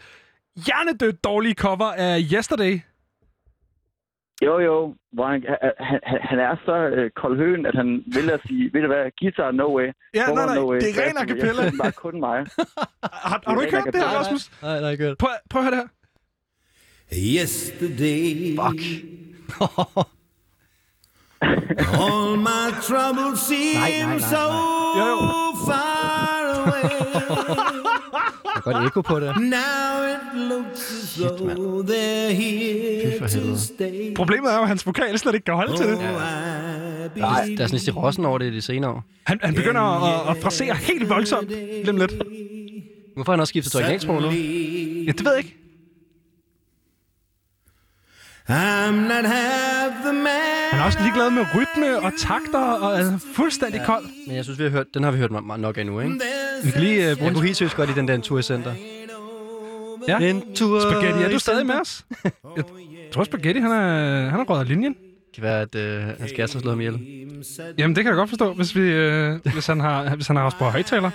hjernedødt 0.66 1.24
dårlige 1.24 1.54
cover 1.54 1.92
af 1.92 2.20
Yesterday? 2.32 2.80
Jo, 4.44 4.58
jo. 4.60 4.94
Hvor 5.12 5.26
han, 5.32 5.44
han, 5.78 6.00
han, 6.04 6.18
han 6.30 6.38
er 6.38 6.56
så 6.64 6.76
øh, 6.96 7.10
koldhøen, 7.10 7.66
at 7.66 7.74
han 7.74 8.04
vil 8.06 8.30
at 8.30 8.40
sige, 8.46 8.70
ved 8.72 8.80
du 8.80 8.86
hvad, 8.86 9.10
guitar 9.20 9.50
no 9.50 9.76
way. 9.76 9.88
Ja, 10.14 10.26
nej, 10.26 10.46
nej, 10.46 10.54
no 10.54 10.70
way. 10.70 10.80
det 10.80 10.88
er 10.88 11.02
ren 11.02 11.16
a 11.16 11.26
cappella. 11.26 11.62
Jeg 11.62 11.68
synes 11.70 11.82
bare 11.82 11.92
kun 11.92 12.20
mig. 12.20 12.38
Har, 13.02 13.42
har 13.46 13.54
du 13.54 13.60
ikke 13.60 13.76
hørt 13.76 13.94
det 13.94 14.02
her. 14.02 14.18
Rasmus? 14.18 14.62
Nej, 14.62 14.80
nej, 14.80 14.96
godt. 14.96 15.18
Prøv, 15.18 15.30
prøv 15.50 15.62
at 15.62 15.64
høre 15.68 15.74
det 15.76 15.82
her. 15.82 15.88
Yesterday, 17.40 18.56
Fuck. 18.60 18.82
All 22.06 22.36
my 22.36 22.66
troubles 22.82 23.40
seem 23.40 23.74
Nej, 23.80 23.90
nej, 23.98 24.06
nej, 24.06 24.18
so 24.18 24.36
Jo, 24.98 25.06
jo. 25.06 25.16
far 25.66 26.62
away. 26.66 26.90
Der 28.64 28.70
er 28.70 28.72
godt 28.72 28.86
ekko 28.86 29.00
på 29.00 29.20
det. 29.20 29.36
now 29.36 30.04
it 30.12 30.48
looks 30.50 30.92
as 31.02 31.14
though 31.14 31.84
they're 31.86 32.32
here 32.34 33.28
to 33.28 33.56
stay. 33.56 34.14
Problemet 34.14 34.50
er 34.52 34.56
jo, 34.56 34.62
at 34.62 34.68
hans 34.68 34.86
vokal 34.86 35.18
slet 35.18 35.34
ikke 35.34 35.44
kan 35.44 35.54
holde 35.54 35.76
til 35.76 35.86
det. 35.86 35.94
Oh, 35.98 36.02
I 36.02 36.04
Der 36.04 37.08
believe 37.08 37.52
er, 37.52 37.56
sådan 37.56 37.68
lidt 37.70 37.82
stirossen 37.82 38.24
over 38.24 38.38
det 38.38 38.52
i 38.52 38.56
de 38.56 38.60
senere 38.62 38.90
år. 38.90 39.04
Han, 39.26 39.38
han 39.42 39.54
begynder 39.54 39.80
at, 39.80 40.36
at 40.36 40.42
frasere 40.42 40.74
helt 40.74 41.08
voldsomt. 41.08 41.50
Om 41.88 41.96
lidt. 41.96 42.12
Hvorfor 43.14 43.32
har 43.32 43.36
han 43.36 43.40
også 43.40 43.50
skiftet 43.50 43.70
til 43.72 43.78
originalsprog 43.80 44.22
nu? 44.22 44.28
Ja, 44.30 45.12
det 45.12 45.24
ved 45.24 45.32
jeg 45.32 45.38
ikke. 45.38 45.56
I'm 48.52 48.94
not 49.12 49.24
half 49.24 49.92
the 50.04 50.12
man. 50.12 50.70
Han 50.72 50.80
er 50.80 50.84
også 50.84 50.98
ligeglad 51.02 51.30
med 51.30 51.44
rytme 51.54 52.00
og 52.00 52.12
takter 52.18 52.58
og 52.58 53.00
er 53.00 53.18
fuldstændig 53.34 53.78
ja. 53.78 53.86
kold. 53.86 54.04
Men 54.26 54.36
jeg 54.36 54.44
synes, 54.44 54.58
vi 54.58 54.64
har 54.64 54.70
hørt, 54.70 54.86
den 54.94 55.02
har 55.02 55.10
vi 55.10 55.18
hørt 55.18 55.30
meget 55.30 55.60
nok 55.60 55.78
af 55.78 55.86
nu, 55.86 56.00
ikke? 56.00 56.20
Vi 56.64 56.70
kan 56.70 56.80
lige 56.80 56.98
uh, 56.98 57.04
Jeg 57.04 57.18
bruge 57.18 57.32
kunne 57.32 57.44
helt 57.44 57.56
seriøst 57.56 57.76
godt 57.76 57.90
i 57.90 57.92
den 57.92 58.08
der 58.08 58.20
tur 58.20 58.38
i 58.38 58.42
center. 58.42 58.74
Ja. 60.08 60.18
En 60.18 60.54
tur 60.54 60.80
Spaghetti, 60.80 61.22
er 61.22 61.28
du 61.28 61.38
stadig 61.38 61.66
med 61.66 61.74
os? 61.74 62.04
Jeg 62.56 62.64
tror, 63.12 63.24
Spaghetti, 63.24 63.60
han 63.60 63.70
er, 63.70 64.30
han 64.30 64.40
er 64.40 64.44
røget 64.44 64.60
af 64.60 64.68
linjen. 64.68 64.92
Det 64.94 65.34
kan 65.34 65.42
være, 65.42 65.60
at 65.60 65.74
øh, 65.74 66.02
hans 66.20 66.32
kæreste 66.36 66.56
har 66.56 66.60
slået 66.60 66.72
ham 66.72 66.80
ihjel. 66.80 67.00
Jamen, 67.78 67.96
det 67.96 68.04
kan 68.04 68.10
jeg 68.10 68.16
godt 68.16 68.28
forstå, 68.28 68.52
hvis, 68.52 68.76
vi, 68.76 68.80
øh, 68.80 69.38
hvis, 69.52 69.66
han 69.66 69.80
har, 69.80 70.14
hvis 70.14 70.26
han 70.26 70.36
har 70.36 70.44
os 70.44 70.54
på 70.54 70.64
højtaler. 70.64 71.10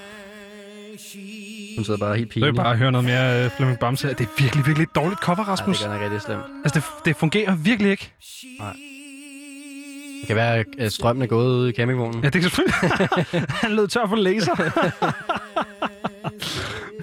Hun 1.77 1.83
sidder 1.85 1.99
bare 1.99 2.15
helt 2.17 2.35
vil 2.35 2.41
jeg 2.41 2.47
pinlig. 2.53 2.63
bare 2.63 2.75
høre 2.75 2.91
noget 2.91 3.05
mere 3.05 3.43
øh, 3.45 3.51
Flemming 3.51 3.79
Bamse. 3.79 4.07
Det 4.07 4.21
er 4.21 4.25
virkelig, 4.37 4.65
virkelig 4.65 4.83
et 4.83 4.95
dårligt 4.95 5.19
cover, 5.21 5.43
Rasmus. 5.43 5.77
det 5.79 5.87
gør 5.87 5.93
nok 5.93 6.01
rigtig 6.03 6.21
slemt. 6.21 6.41
Altså, 6.63 6.79
det, 6.79 7.05
det 7.05 7.15
fungerer 7.15 7.55
virkelig 7.55 7.91
ikke. 7.91 8.13
Det 10.19 10.27
kan 10.27 10.35
være, 10.35 10.63
at 10.79 10.93
strømmen 10.93 11.23
er 11.23 11.27
gået 11.27 11.47
ud 11.47 11.69
i 11.69 11.71
campingvognen. 11.71 12.23
Ja, 12.23 12.29
det 12.29 12.41
kan 12.41 12.49
selvfølgelig. 12.51 12.75
han 13.63 13.71
lød 13.71 13.87
tør 13.87 14.07
for 14.07 14.15
laser. 14.15 14.55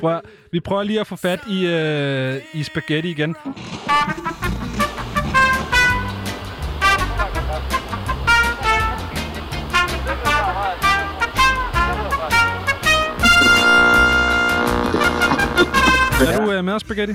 Prøv, 0.01 0.21
vi 0.53 0.61
prøver 0.61 0.83
lige 0.83 1.01
at 1.01 1.07
få 1.07 1.17
fat 1.17 1.41
i, 1.51 1.67
øh, 1.67 2.37
i 2.55 2.63
spaghetti 2.63 3.11
igen. 3.11 3.37
Øh, 16.59 16.65
med 16.65 16.73
os, 16.73 16.81
Spaghetti? 16.81 17.15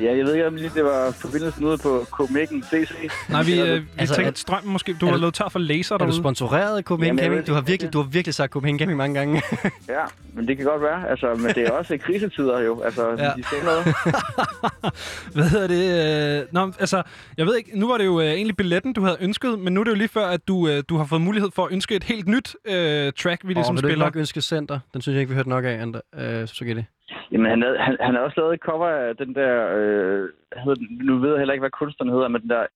Ja, 0.00 0.16
jeg 0.16 0.24
ved 0.24 0.34
ikke, 0.34 0.46
om 0.46 0.54
lige 0.54 0.70
det 0.74 0.84
var 0.84 1.10
forbindelsen 1.10 1.64
ude 1.64 1.78
på 1.78 2.06
Copenhagen 2.10 2.62
CC. 2.62 2.92
Nej, 3.28 3.42
vi, 3.42 3.60
øh, 3.60 3.74
vi 3.82 3.86
Altså, 3.98 4.14
tænkte, 4.14 4.28
at 4.28 4.38
strømmen 4.38 4.72
måske... 4.72 4.96
Du 5.00 5.06
har 5.06 5.16
løbet 5.16 5.34
tør 5.34 5.48
for 5.48 5.58
laser 5.58 5.94
Er 5.94 5.98
du 5.98 6.04
derude. 6.04 6.16
sponsoreret 6.16 6.76
af 6.76 6.82
Copenhagen 6.82 7.18
Camping? 7.18 7.46
Du 7.46 7.52
har 7.52 7.60
det 7.60 7.68
virkelig, 7.68 7.92
du 7.92 8.02
har 8.02 8.08
virkelig 8.08 8.34
sagt 8.34 8.52
Copenhagen 8.52 8.78
Camping 8.78 8.96
mange 8.96 9.14
gange. 9.18 9.42
Ja, 9.88 10.02
men 10.34 10.48
det 10.48 10.56
kan 10.56 10.66
godt 10.66 10.82
være. 10.82 11.08
Altså, 11.10 11.34
men 11.34 11.54
det 11.54 11.58
er 11.58 11.70
også 11.70 11.98
krisetider 11.98 12.60
jo. 12.60 12.80
Altså, 12.82 13.08
Ja. 13.18 13.30
de 13.36 13.42
skal 13.42 13.58
noget. 13.64 13.84
Hvad 15.34 15.44
hedder 15.48 15.66
det? 15.66 16.40
Øh, 16.40 16.46
Nå, 16.52 16.72
altså, 16.80 17.02
jeg 17.36 17.46
ved 17.46 17.56
ikke, 17.56 17.78
nu 17.80 17.88
var 17.88 17.98
det 17.98 18.04
jo 18.04 18.20
øh, 18.20 18.26
egentlig 18.26 18.56
billetten, 18.56 18.92
du 18.92 19.00
havde 19.02 19.16
ønsket, 19.20 19.58
men 19.58 19.72
nu 19.74 19.80
er 19.80 19.84
det 19.84 19.90
jo 19.90 19.96
lige 19.96 20.08
før, 20.08 20.26
at 20.26 20.48
du, 20.48 20.68
øh, 20.68 20.82
du 20.88 20.96
har 20.96 21.04
fået 21.04 21.20
mulighed 21.20 21.50
for 21.54 21.64
at 21.66 21.72
ønske 21.72 21.94
et 21.96 22.04
helt 22.04 22.28
nyt 22.28 22.56
øh, 22.68 23.12
track, 23.22 23.40
vi 23.48 23.52
ligesom 23.54 23.76
vil 23.76 23.82
du 23.82 23.88
ikke 23.88 23.92
spiller. 23.94 24.06
nok 24.06 24.16
ønske 24.16 24.40
Center? 24.40 24.78
Den 24.94 25.02
synes 25.02 25.14
jeg 25.14 25.20
ikke, 25.20 25.30
vi 25.30 25.34
hørte 25.34 25.48
nok 25.48 25.64
af, 25.64 25.68
Ander, 25.82 26.00
øh, 26.18 26.48
Spaghetti. 26.48 26.82
Jamen, 27.32 27.50
han, 27.50 27.62
havde- 27.62 27.78
han, 27.78 27.96
han 28.00 28.14
har 28.14 28.20
også 28.22 28.40
lavet 28.40 28.54
et 28.54 28.60
cover 28.60 28.88
af 28.88 29.16
den 29.16 29.34
der... 29.34 29.52
Øh, 29.76 30.28
den? 30.76 30.86
nu 31.08 31.18
ved 31.18 31.30
jeg 31.30 31.38
heller 31.38 31.54
ikke, 31.54 31.62
hvad 31.62 31.70
kunstneren 31.70 32.12
hedder, 32.12 32.28
men 32.28 32.40
den 32.42 32.50
der... 32.50 32.66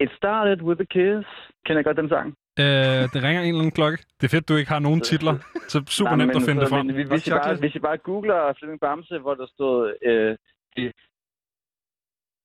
It 0.00 0.10
started 0.16 0.62
with 0.62 0.80
a 0.80 0.84
kiss. 0.84 1.28
Kender 1.66 1.78
jeg 1.80 1.84
godt 1.84 1.96
den 1.96 2.08
sang? 2.08 2.28
Øh, 2.58 3.02
det 3.12 3.20
ringer 3.26 3.42
en 3.42 3.48
eller 3.48 3.60
anden 3.60 3.70
klokke. 3.78 3.98
Det 4.20 4.24
er 4.26 4.36
fedt, 4.36 4.48
du 4.48 4.56
ikke 4.56 4.70
har 4.70 4.78
nogen 4.78 5.00
titler, 5.00 5.34
så 5.68 5.84
super 5.86 6.10
Nej, 6.16 6.26
nemt 6.26 6.36
at 6.36 6.42
finde 6.48 6.60
det 6.60 6.68
frem. 6.68 6.86
Men, 6.86 7.06
hvis, 7.06 7.26
I 7.26 7.30
bare, 7.30 7.54
hvis 7.56 7.74
I 7.74 7.78
bare 7.78 7.96
googler 7.96 8.52
Flemming 8.58 8.80
Bamse, 8.80 9.18
hvor 9.18 9.34
der 9.34 9.46
stod... 9.46 9.94
Øh, 10.02 10.36
det, 10.76 10.92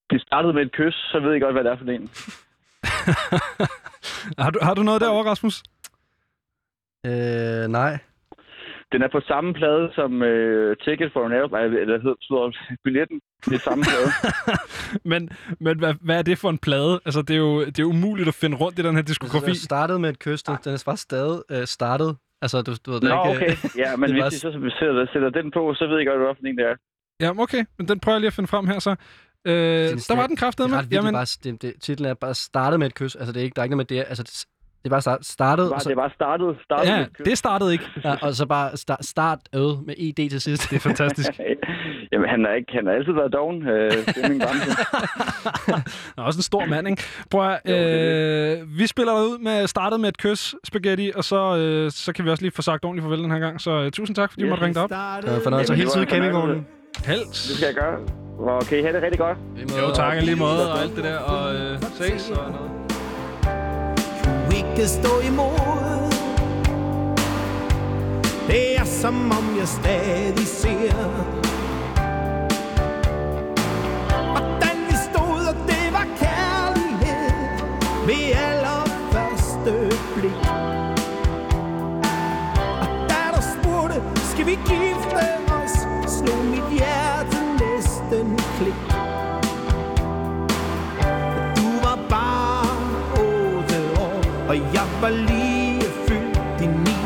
det 0.09 0.21
startede 0.21 0.53
med 0.53 0.61
et 0.61 0.71
kys, 0.71 0.93
så 1.11 1.19
ved 1.19 1.33
I 1.35 1.39
godt, 1.39 1.53
hvad 1.55 1.63
det 1.63 1.71
er 1.71 1.77
for 1.77 1.85
en. 1.85 2.09
har, 4.43 4.49
du, 4.51 4.59
har 4.61 4.73
du 4.73 4.83
noget 4.83 5.01
derovre, 5.01 5.29
Rasmus? 5.29 5.63
Øh, 7.05 7.67
nej. 7.67 7.97
Den 8.91 9.01
er 9.01 9.07
på 9.11 9.19
samme 9.27 9.53
plade 9.53 9.91
som 9.95 10.23
øh, 10.23 10.77
Ticket 10.77 11.09
for 11.13 11.25
an 11.25 11.31
Airplane, 11.31 11.79
eller 11.79 11.97
hedder 12.01 12.51
billetten. 12.83 13.21
Det 13.45 13.53
er 13.53 13.59
samme 13.59 13.83
plade. 13.83 14.09
Men, 15.11 15.29
men 15.59 15.79
hvad, 15.79 15.93
hvad 16.01 16.17
er 16.17 16.21
det 16.21 16.37
for 16.37 16.49
en 16.49 16.57
plade? 16.57 16.99
Altså, 17.05 17.21
det 17.21 17.33
er 17.33 17.37
jo, 17.37 17.65
det 17.65 17.79
er 17.79 17.83
umuligt 17.83 18.27
at 18.27 18.33
finde 18.33 18.57
rundt 18.57 18.79
i 18.79 18.81
den 18.81 18.95
her 18.95 19.01
diskografi. 19.01 19.45
Den 19.45 19.55
startede 19.55 19.99
med 19.99 20.09
et 20.09 20.19
kyst. 20.19 20.47
Den 20.47 20.55
den 20.63 20.73
er 20.73 20.83
bare 20.85 20.97
stadig 20.97 21.41
øh, 21.51 21.65
startet. 21.65 22.17
Altså, 22.41 22.61
du, 22.61 22.71
du 22.85 22.91
ved 22.91 22.99
det 23.01 23.09
Nå, 23.09 23.33
ikke... 23.33 23.45
okay. 23.45 23.55
Ja, 23.77 23.95
men 23.95 24.09
det 24.09 24.23
hvis 24.23 24.33
de 24.33 24.39
så 24.39 24.71
sætter, 24.79 25.05
sætter 25.13 25.29
den 25.29 25.51
på, 25.51 25.73
så 25.73 25.87
ved 25.87 25.97
jeg 25.97 26.07
godt, 26.07 26.19
hvad 26.19 26.35
for 26.39 26.47
en 26.47 26.57
det 26.57 26.65
er. 26.65 26.75
Ja, 27.21 27.29
okay. 27.43 27.65
Men 27.77 27.87
den 27.87 27.99
prøver 27.99 28.15
jeg 28.15 28.21
lige 28.21 28.27
at 28.27 28.33
finde 28.33 28.47
frem 28.47 28.67
her, 28.67 28.79
så. 28.79 28.89
Øh, 29.45 29.53
der 29.53 30.15
var 30.15 30.21
den 30.27 30.29
Det 30.35 30.39
kraftedeme. 30.39 30.75
er 30.75 30.79
ret 30.79 30.91
vildt, 30.91 31.13
bare, 31.13 31.25
det, 31.43 31.61
det, 31.61 31.73
titlen 31.81 32.09
er 32.09 32.13
bare 32.13 32.33
startet 32.33 32.79
med 32.79 32.87
et 32.87 32.95
kys. 32.95 33.15
Altså, 33.15 33.31
det 33.33 33.39
er 33.39 33.43
ikke, 33.43 33.55
der 33.55 33.61
er 33.61 33.63
ikke 33.63 33.75
noget 33.75 33.91
med 33.91 33.97
det. 33.97 34.05
Altså, 34.07 34.47
det, 34.83 34.83
det 34.83 34.89
er 34.89 34.93
bare 34.95 35.01
start, 35.01 35.25
startet, 35.25 35.63
Det 35.63 35.69
var, 35.69 35.75
og, 35.75 35.81
så, 35.81 35.89
det 35.89 35.97
var 35.97 36.11
startet. 36.15 36.57
startet 36.63 36.89
Ja, 36.89 37.05
det 37.25 37.37
startede 37.37 37.71
ikke. 37.73 37.85
ja, 38.03 38.15
og 38.21 38.33
så 38.33 38.45
bare 38.45 38.77
start, 38.77 39.05
start 39.05 39.39
øde 39.55 39.79
med 39.85 39.95
ED 39.97 40.29
til 40.29 40.41
sidst. 40.41 40.69
Det 40.69 40.75
er 40.75 40.79
fantastisk. 40.79 41.29
Jamen, 42.11 42.29
han 42.29 42.45
har, 42.45 42.53
ikke, 42.53 42.71
han 42.73 42.85
har 42.85 42.93
altid 42.93 43.13
været 43.13 43.33
doven. 43.33 43.67
Øh, 43.67 43.91
Flemming 43.91 44.41
Bamse. 44.41 44.71
Han 45.73 46.17
er 46.17 46.21
også 46.21 46.39
en 46.39 46.43
stor 46.43 46.65
mand, 46.65 46.87
ikke? 46.87 47.03
Prøv 47.31 47.49
at, 47.49 47.59
Jo, 47.65 47.73
det 47.73 48.61
øh, 48.61 48.77
vi 48.79 48.87
spiller 48.87 49.13
ud 49.13 49.39
med 49.39 49.67
startet 49.67 49.99
med 49.99 50.09
et 50.09 50.17
kys, 50.17 50.55
spaghetti, 50.63 51.11
og 51.15 51.23
så, 51.23 51.57
øh, 51.57 51.91
så 51.91 52.13
kan 52.13 52.25
vi 52.25 52.29
også 52.29 52.43
lige 52.43 52.51
få 52.51 52.61
sagt 52.61 52.85
ordentligt 52.85 53.03
farvel 53.03 53.23
den 53.23 53.31
her 53.31 53.39
gang. 53.39 53.61
Så 53.61 53.71
øh, 53.71 53.91
tusind 53.91 54.15
tak, 54.15 54.31
fordi 54.31 54.43
du 54.43 54.49
måtte 54.49 54.63
ringe 54.63 54.73
dig 54.73 54.83
op. 54.83 54.89
Det 54.89 55.31
var 55.31 55.39
fornøjelse. 55.43 55.73
Jamen, 55.73 55.77
Helt 55.77 55.77
det 55.77 55.85
var 55.85 55.91
tid 55.91 56.01
en 56.01 56.07
campingvognen. 56.07 56.67
Helst. 57.05 57.47
Det 57.49 57.55
skal 57.57 57.65
jeg 57.65 57.75
gøre. 57.75 57.99
Okay, 58.61 58.81
have 58.81 58.93
det 58.95 59.03
rigtig 59.03 59.19
godt. 59.19 59.37
Jo, 59.81 59.93
tak 59.93 60.17
i 60.17 60.21
lige 60.21 60.35
måde, 60.35 60.71
og 60.73 60.81
alt 60.81 60.95
det 60.95 61.03
der, 61.03 61.17
og 61.17 61.55
øh, 61.55 61.81
ses 61.81 62.29
og 62.29 62.51
noget 62.51 62.88
kunne 64.79 64.87
ikke 64.87 65.07
stå 65.07 65.19
imod. 65.19 66.11
Det 68.47 68.77
er 68.77 68.85
som 68.85 69.31
om 69.31 69.57
jeg 69.59 69.67
stadig 69.67 70.47
ser 70.47 70.93
Hvordan 74.31 74.77
vi 74.87 74.95
stod, 75.11 75.41
og 75.47 75.55
det 75.67 75.85
var 75.91 76.07
kærlighed 76.19 77.29
Ved 78.05 78.31
allerførste 78.47 79.97
blik. 80.15 80.45
Og 82.81 82.87
da 83.09 83.21
du 83.35 83.41
spurgte, 83.53 84.01
skal 84.31 84.45
vi 84.45 84.59
give 84.67 84.88
jeg 94.73 94.87
var 95.01 95.09
lige 95.09 95.81
fyldt 96.07 96.61
i 96.61 96.67
ni. 96.67 96.99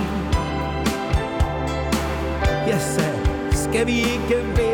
Jeg 2.68 2.82
sagde, 2.82 3.20
skal 3.52 3.88
vi 3.88 3.98
ikke 4.00 4.58
være 4.58 4.73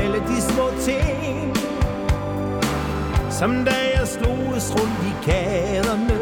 alle 0.00 0.18
de 0.18 0.40
små 0.40 0.70
ting 0.80 1.56
Som 3.30 3.64
da 3.64 3.76
jeg 3.96 4.08
sloges 4.08 4.74
rundt 4.74 5.00
i 5.10 5.30
gaderne. 5.30 6.20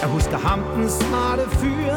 Jeg 0.00 0.08
husker 0.08 0.38
ham, 0.38 0.60
den 0.76 0.90
smarte 0.90 1.50
fyr 1.50 1.96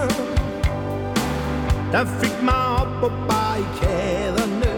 Der 1.91 2.05
fik 2.21 2.43
mig 2.43 2.65
op 2.81 2.87
på 3.01 3.11
barrikaderne. 3.29 4.73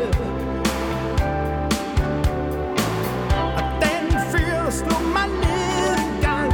Og 3.57 3.63
den 3.83 4.05
fyr 4.31 4.69
slog 4.69 5.03
mig 5.13 5.27
ned 5.43 5.93
en 6.03 6.21
gang 6.21 6.53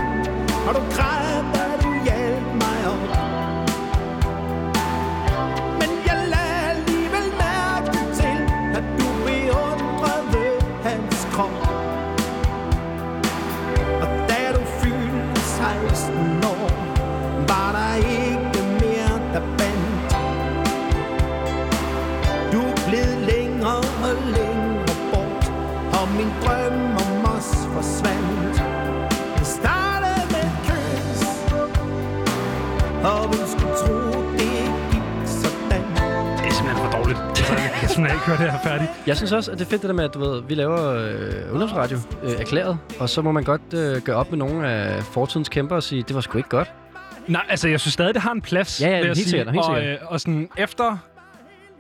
Og 0.68 0.76
du 0.76 0.82
græd, 0.96 1.25
høre 38.38 38.38
det 38.38 38.52
her 38.52 38.60
færdigt. 38.64 38.92
Jeg 39.08 39.18
synes 39.18 39.32
også, 39.32 39.52
at 39.52 39.60
det 39.60 39.66
er 39.66 39.70
fedt 39.70 39.82
det 39.82 39.88
der 39.88 39.96
med, 39.96 40.04
at 40.04 40.14
du 40.14 40.20
ved, 40.20 40.42
vi 40.48 40.56
laver 40.56 40.94
øh, 40.94 41.52
ungdomsradio 41.52 41.98
øh, 42.24 42.32
erklæret, 42.32 42.78
og 43.00 43.10
så 43.10 43.22
må 43.22 43.32
man 43.32 43.44
godt 43.44 43.62
øh, 43.74 44.02
gøre 44.02 44.16
op 44.16 44.30
med 44.32 44.38
nogle 44.38 44.68
af 44.68 45.04
fortidens 45.04 45.50
kæmper 45.50 45.76
og 45.76 45.84
sige, 45.84 46.04
det 46.08 46.16
var 46.16 46.22
sgu 46.22 46.38
ikke 46.38 46.50
godt. 46.50 46.74
Nej, 47.28 47.46
altså, 47.50 47.68
jeg 47.70 47.80
synes 47.80 47.94
stadig, 47.94 48.14
det 48.14 48.22
har 48.22 48.32
en 48.32 48.42
plads. 48.42 48.82
Ja, 48.82 48.90
ja, 48.90 49.04
helt 49.04 49.18
sige. 49.18 49.30
sikkert, 49.30 49.52
helt 49.52 49.66
og, 49.66 49.84
øh, 49.84 49.98
og 50.02 50.20
sådan, 50.22 50.50
efter 50.58 50.98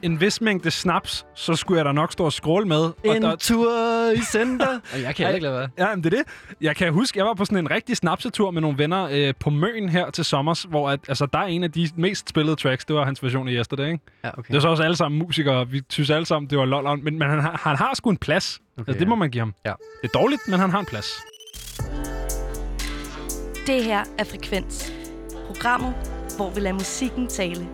en 0.01 0.21
vis 0.21 0.41
mængde 0.41 0.71
snaps, 0.71 1.25
så 1.35 1.55
skulle 1.55 1.77
jeg 1.77 1.85
da 1.85 1.91
nok 1.91 2.11
stå 2.11 2.25
og 2.25 2.33
scrolle 2.33 2.67
med. 2.67 2.77
Og 2.77 3.15
En 3.15 3.21
der, 3.21 3.35
tur 3.35 3.71
i 4.13 4.21
center. 4.21 4.67
og 4.93 5.01
jeg 5.01 5.15
kan 5.15 5.27
ikke 5.29 5.39
lade 5.43 5.53
være. 5.53 5.69
Ja, 5.77 5.95
men 5.95 6.03
det 6.03 6.13
er 6.13 6.17
det. 6.17 6.27
Jeg 6.61 6.75
kan 6.75 6.93
huske, 6.93 7.19
jeg 7.19 7.25
var 7.25 7.33
på 7.33 7.45
sådan 7.45 7.57
en 7.57 7.71
rigtig 7.71 7.97
snapsetur 7.97 8.51
med 8.51 8.61
nogle 8.61 8.77
venner 8.77 9.07
øh, 9.11 9.33
på 9.39 9.49
Møn 9.49 9.89
her 9.89 10.09
til 10.09 10.25
sommers, 10.25 10.63
hvor 10.63 10.89
at, 10.89 10.99
altså, 11.07 11.25
der 11.25 11.39
er 11.39 11.43
en 11.45 11.63
af 11.63 11.71
de 11.71 11.89
mest 11.95 12.29
spillede 12.29 12.55
tracks, 12.55 12.85
det 12.85 12.95
var 12.95 13.05
hans 13.05 13.23
version 13.23 13.47
af 13.47 13.51
Yesterday, 13.53 13.85
ikke? 13.91 13.99
Ja, 14.23 14.29
okay. 14.29 14.47
Det 14.47 14.53
var 14.53 14.59
så 14.59 14.67
også 14.67 14.83
alle 14.83 14.95
sammen 14.95 15.19
musikere, 15.19 15.69
vi 15.69 15.81
synes 15.89 16.09
alle 16.09 16.25
sammen, 16.25 16.49
det 16.49 16.57
var 16.57 16.65
lol, 16.65 16.99
men, 17.03 17.19
men 17.19 17.29
han, 17.29 17.39
har- 17.39 17.59
han 17.63 17.75
har 17.75 17.91
sgu 17.93 18.09
en 18.09 18.17
plads. 18.17 18.59
Okay, 18.77 18.79
altså, 18.89 18.99
det 18.99 19.05
ja. 19.05 19.09
må 19.09 19.15
man 19.15 19.29
give 19.29 19.41
ham. 19.41 19.53
Ja. 19.65 19.73
Det 20.01 20.09
er 20.13 20.19
dårligt, 20.19 20.41
men 20.47 20.59
han 20.59 20.69
har 20.69 20.79
en 20.79 20.85
plads. 20.85 21.07
Det 23.67 23.83
her 23.83 24.03
er 24.17 24.23
Frekvens. 24.23 24.93
Programmet, 25.47 25.93
hvor 26.37 26.49
vi 26.49 26.59
lader 26.59 26.73
musikken 26.73 27.27
tale. 27.27 27.67